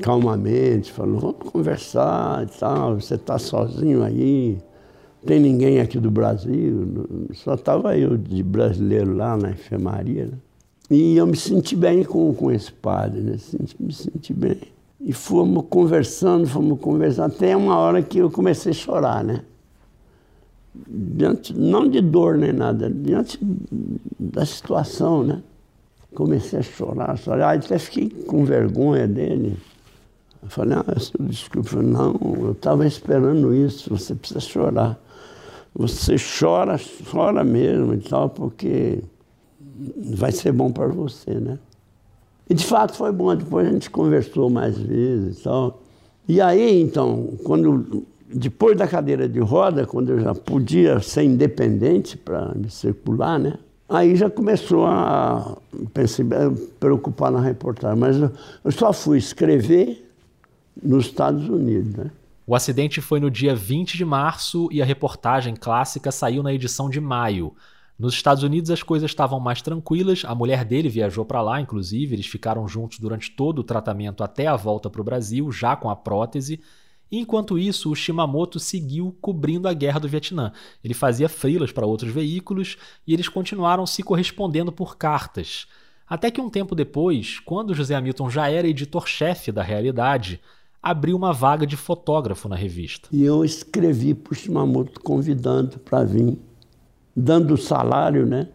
[0.00, 4.58] calmamente, falou: vamos conversar e tal, você está sozinho aí
[5.24, 10.26] tem ninguém aqui do Brasil, só estava eu de brasileiro lá na enfermaria.
[10.26, 10.38] Né?
[10.90, 13.36] E eu me senti bem com, com esse padre, né?
[13.80, 14.60] me senti bem.
[15.00, 19.42] E fomos conversando, fomos conversando, até uma hora que eu comecei a chorar, né?
[20.86, 23.38] Diante, não de dor nem nada, diante
[24.18, 25.42] da situação, né?
[26.14, 29.56] Comecei a chorar, chorar, até fiquei com vergonha dele.
[30.42, 30.84] Eu falei, ah,
[31.20, 35.00] desculpa, não, eu estava esperando isso, você precisa chorar
[35.74, 36.78] você chora,
[37.10, 39.02] chora mesmo e tal, porque
[40.14, 41.58] vai ser bom para você, né?
[42.48, 45.82] E de fato foi bom, depois a gente conversou mais vezes e tal.
[46.28, 52.16] E aí, então, quando depois da cadeira de roda, quando eu já podia ser independente
[52.16, 53.58] para me circular, né?
[53.88, 55.56] Aí já começou a
[55.92, 56.24] pensei,
[56.80, 57.98] preocupar na reportagem.
[57.98, 60.10] Mas eu só fui escrever
[60.82, 62.10] nos Estados Unidos, né?
[62.46, 66.90] O acidente foi no dia 20 de março e a reportagem clássica saiu na edição
[66.90, 67.54] de maio.
[68.04, 72.14] Nos Estados Unidos as coisas estavam mais tranquilas, a mulher dele viajou para lá, inclusive,
[72.14, 75.88] eles ficaram juntos durante todo o tratamento até a volta para o Brasil, já com
[75.88, 76.60] a prótese.
[77.10, 80.52] Enquanto isso, o Shimamoto seguiu cobrindo a guerra do Vietnã.
[80.84, 82.76] Ele fazia frilas para outros veículos
[83.06, 85.66] e eles continuaram se correspondendo por cartas.
[86.06, 90.42] Até que um tempo depois, quando José Hamilton já era editor-chefe da Realidade,
[90.82, 93.08] abriu uma vaga de fotógrafo na revista.
[93.10, 96.38] E eu escrevi para o Shimamoto convidando para vir,
[97.16, 98.48] dando salário, né?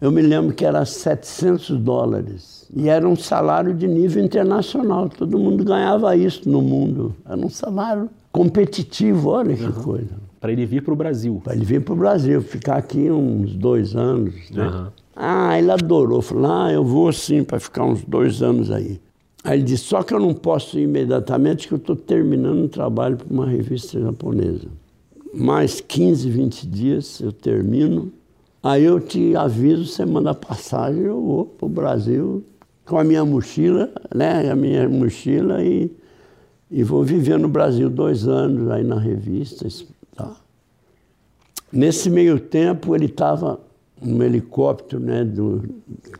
[0.00, 2.66] Eu me lembro que era 700 dólares.
[2.74, 5.08] E era um salário de nível internacional.
[5.08, 7.16] Todo mundo ganhava isso no mundo.
[7.26, 9.72] Era um salário competitivo, olha que uhum.
[9.72, 10.28] coisa.
[10.40, 11.40] Para ele vir para o Brasil.
[11.42, 14.34] Para ele vir para o Brasil, ficar aqui uns dois anos.
[14.52, 14.68] Né?
[14.68, 14.86] Uhum.
[15.16, 16.22] Ah, ele adorou.
[16.22, 19.00] Falou, ah, eu vou sim para ficar uns dois anos aí.
[19.42, 22.68] Aí ele disse, só que eu não posso ir imediatamente, que eu estou terminando um
[22.68, 24.68] trabalho para uma revista japonesa.
[25.34, 28.12] Mais 15, 20 dias eu termino.
[28.62, 32.44] Aí eu te aviso, você manda passagem, eu vou para o Brasil
[32.84, 34.50] com a minha mochila, né?
[34.50, 35.90] A minha mochila e,
[36.70, 39.68] e vou viver no Brasil dois anos aí na revista.
[40.16, 40.34] Tá?
[41.70, 43.60] Nesse meio tempo ele estava
[44.00, 45.62] um helicóptero, né, do,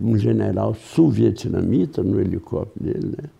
[0.01, 3.31] um general sul-vietnamita no helicóptero dele, né,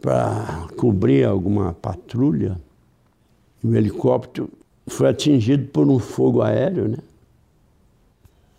[0.00, 2.56] para cobrir alguma patrulha.
[3.62, 4.48] O helicóptero
[4.88, 6.98] foi atingido por um fogo aéreo, né?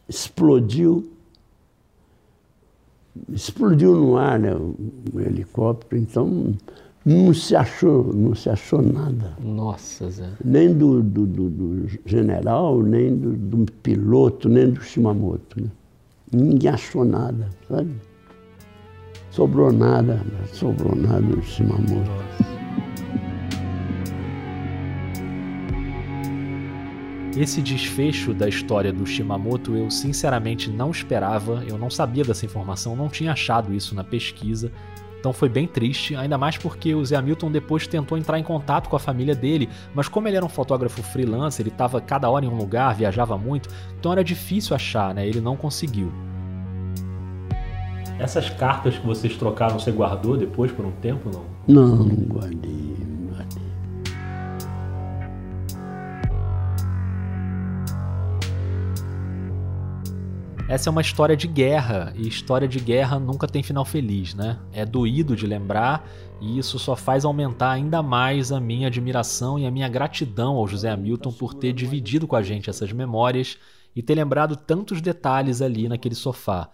[0.08, 1.12] Explodiu.
[3.32, 4.76] Explodiu no ar, né, o,
[5.14, 6.02] o helicóptero.
[6.02, 6.56] Então,
[7.06, 9.34] não se achou, não se achou nada.
[9.44, 10.30] Nossa, Zé.
[10.44, 15.62] Nem do, do, do, do general, nem do, do, piloto, nem do Shimamoto.
[15.62, 15.70] Né?
[16.32, 17.92] Ninguém achou nada, sabe?
[19.32, 20.22] Sobrou nada,
[20.52, 22.59] sobrou nada do Shimamoto.
[27.40, 32.98] Esse desfecho da história do Shimamoto eu sinceramente não esperava, eu não sabia dessa informação,
[32.98, 34.70] não tinha achado isso na pesquisa.
[35.18, 38.90] Então foi bem triste, ainda mais porque o Zé Hamilton depois tentou entrar em contato
[38.90, 42.44] com a família dele, mas como ele era um fotógrafo freelancer, ele estava cada hora
[42.44, 45.26] em um lugar, viajava muito, então era difícil achar, né?
[45.26, 46.12] Ele não conseguiu.
[48.20, 51.46] Essas cartas que vocês trocaram, você guardou depois por um tempo, não?
[51.66, 52.89] Não, não guardei, não guardei.
[60.70, 64.60] Essa é uma história de guerra, e história de guerra nunca tem final feliz, né?
[64.72, 66.08] É doído de lembrar,
[66.40, 70.68] e isso só faz aumentar ainda mais a minha admiração e a minha gratidão ao
[70.68, 73.58] José Hamilton por ter dividido com a gente essas memórias
[73.96, 76.70] e ter lembrado tantos detalhes ali naquele sofá.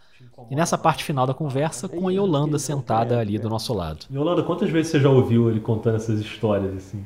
[0.52, 4.08] E nessa parte final da conversa, com a Yolanda sentada ali do nosso lado.
[4.12, 7.06] Yolanda, quantas vezes você já ouviu ele contando essas histórias assim?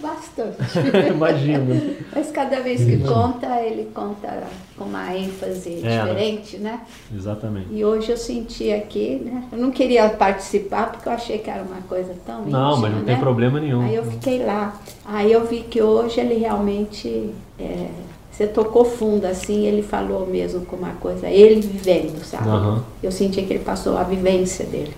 [0.00, 0.56] Bastante.
[1.12, 1.94] Imagino.
[2.14, 4.44] Mas cada vez que conta, ele conta
[4.76, 6.80] com uma ênfase É, diferente, né?
[7.14, 7.66] Exatamente.
[7.70, 9.44] E hoje eu senti aqui, né?
[9.52, 12.92] Eu não queria participar porque eu achei que era uma coisa tão Não, íntima, mas
[12.96, 13.20] não tem né?
[13.20, 13.82] problema nenhum.
[13.82, 14.74] Aí eu fiquei lá.
[15.04, 17.30] Aí eu vi que hoje ele realmente.
[17.58, 17.88] é,
[18.30, 22.48] você tocou fundo, assim, ele falou mesmo com uma coisa, ele vivendo, sabe?
[22.48, 22.82] Aham.
[23.02, 24.94] Eu senti que ele passou a vivência dele.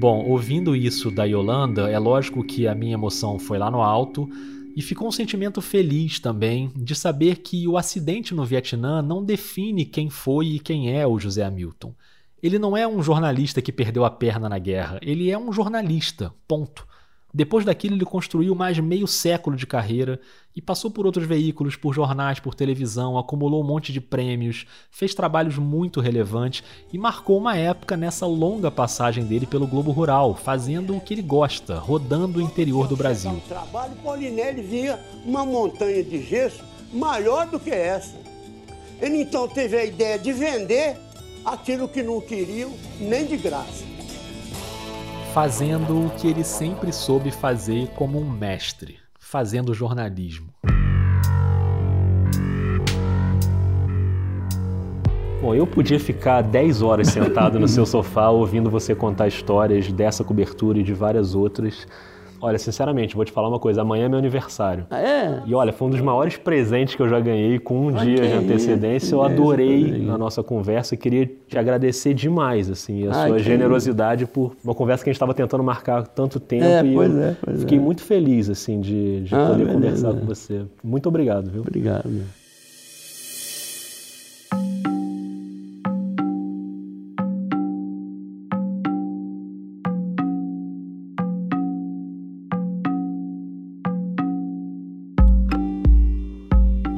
[0.00, 4.26] Bom, ouvindo isso da Yolanda, é lógico que a minha emoção foi lá no alto
[4.74, 9.84] e ficou um sentimento feliz também de saber que o acidente no Vietnã não define
[9.84, 11.94] quem foi e quem é o José Hamilton.
[12.42, 16.32] Ele não é um jornalista que perdeu a perna na guerra, ele é um jornalista,
[16.48, 16.88] ponto.
[17.32, 20.20] Depois daquilo, ele construiu mais meio século de carreira
[20.54, 25.14] e passou por outros veículos, por jornais, por televisão, acumulou um monte de prêmios, fez
[25.14, 30.96] trabalhos muito relevantes e marcou uma época nessa longa passagem dele pelo Globo Rural, fazendo
[30.96, 33.30] o que ele gosta, rodando o interior do Brasil.
[33.30, 38.16] O trabalho, Paulinelli via uma montanha de gesso maior do que essa.
[39.00, 40.96] Ele então teve a ideia de vender
[41.44, 43.84] aquilo que não queriam, nem de graça.
[45.32, 50.52] Fazendo o que ele sempre soube fazer como um mestre, fazendo jornalismo.
[55.40, 60.24] Bom, eu podia ficar 10 horas sentado no seu sofá ouvindo você contar histórias dessa
[60.24, 61.86] cobertura e de várias outras.
[62.40, 63.82] Olha, sinceramente, vou te falar uma coisa.
[63.82, 64.86] Amanhã é meu aniversário.
[64.90, 65.42] Ah, é?
[65.46, 68.16] E olha, foi um dos maiores presentes que eu já ganhei com um Ah, dia
[68.16, 69.14] de antecedência.
[69.14, 70.10] Eu adorei que isso.
[70.12, 74.74] a nossa conversa e queria te agradecer demais, assim, a Ah, sua generosidade por uma
[74.74, 76.64] conversa que a gente estava tentando marcar há tanto tempo.
[76.64, 77.80] É, e pois é, pois fiquei é.
[77.80, 79.72] muito feliz, assim, de, de Ah, poder beleza.
[79.74, 80.62] conversar com você.
[80.82, 81.60] Muito obrigado, viu?
[81.60, 82.08] Obrigado.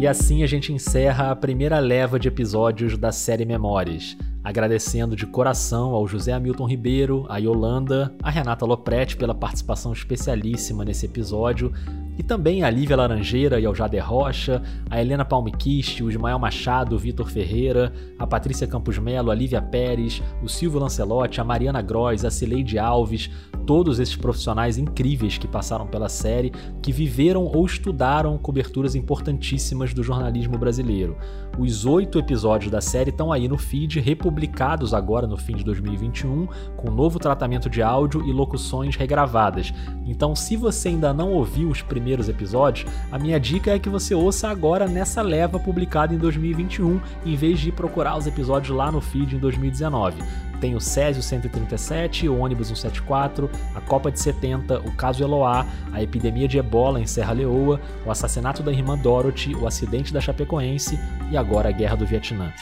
[0.02, 5.26] E assim a gente encerra a primeira leva de episódios da série Memórias, agradecendo de
[5.26, 11.72] coração ao José Hamilton Ribeiro, a Yolanda, a Renata Lopretti pela participação especialíssima nesse episódio,
[12.18, 16.94] e também a Lívia Laranjeira e ao Jader Rocha, a Helena Palmiquiste, o Ismael Machado,
[16.94, 21.80] o Vitor Ferreira, a Patrícia Campos Melo, a Lívia Pérez, o Silvio Lancelotti, a Mariana
[21.80, 23.30] Gross, a Cileide Alves,
[23.66, 30.02] todos esses profissionais incríveis que passaram pela série, que viveram ou estudaram coberturas importantíssimas do
[30.02, 31.16] jornalismo brasileiro.
[31.58, 34.00] Os oito episódios da série estão aí no feed,
[34.32, 39.72] republicados agora no fim de 2021, com novo tratamento de áudio e locuções regravadas.
[40.06, 44.14] Então, se você ainda não ouviu os primeiros episódios, a minha dica é que você
[44.14, 49.00] ouça agora nessa leva publicada em 2021, em vez de procurar os episódios lá no
[49.00, 50.16] feed em 2019
[50.62, 56.00] tem o Césio 137, o ônibus 174, a Copa de 70, o caso Eloá, a
[56.00, 61.00] epidemia de ebola em Serra Leoa, o assassinato da irmã Dorothy, o acidente da Chapecoense
[61.32, 62.52] e agora a guerra do Vietnã.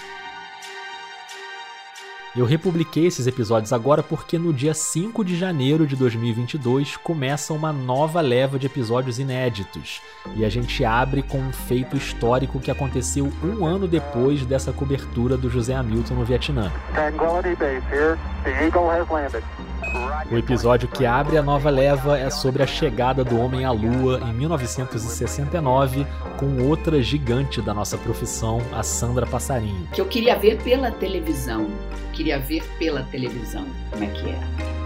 [2.36, 7.72] Eu republiquei esses episódios agora porque no dia 5 de janeiro de 2022 começa uma
[7.72, 10.00] nova leva de episódios inéditos.
[10.36, 15.36] E a gente abre com um feito histórico que aconteceu um ano depois dessa cobertura
[15.36, 16.70] do José Hamilton no Vietnã.
[16.94, 18.16] Tranquility Base here.
[18.44, 19.42] The Eagle has landed.
[20.30, 24.20] O episódio que abre a nova leva é sobre a chegada do homem à Lua
[24.28, 26.06] em 1969
[26.36, 29.88] com outra gigante da nossa profissão, a Sandra Passarinho.
[29.92, 31.68] que eu queria ver pela televisão.
[32.12, 34.80] Queria ver pela televisão como é que era.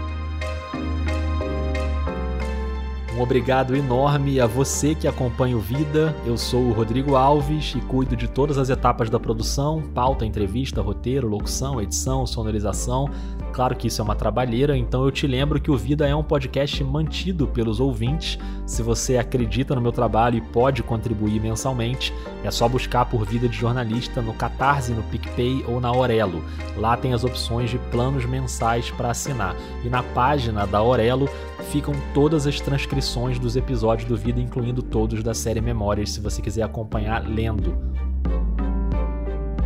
[3.15, 6.13] Um obrigado enorme a você que acompanha o Vida.
[6.25, 10.81] Eu sou o Rodrigo Alves e cuido de todas as etapas da produção: pauta, entrevista,
[10.81, 13.09] roteiro, locução, edição, sonorização.
[13.55, 16.21] Claro que isso é uma trabalheira, então eu te lembro que o Vida é um
[16.21, 18.37] podcast mantido pelos ouvintes.
[18.65, 23.47] Se você acredita no meu trabalho e pode contribuir mensalmente, é só buscar por Vida
[23.47, 26.43] de Jornalista no Catarse, no PicPay ou na Aurelo.
[26.75, 29.55] Lá tem as opções de planos mensais para assinar.
[29.85, 31.29] E na página da Aurelo
[31.71, 36.41] ficam todas as transcrições dos episódios do Vida, incluindo todos da série Memórias, se você
[36.41, 37.73] quiser acompanhar lendo.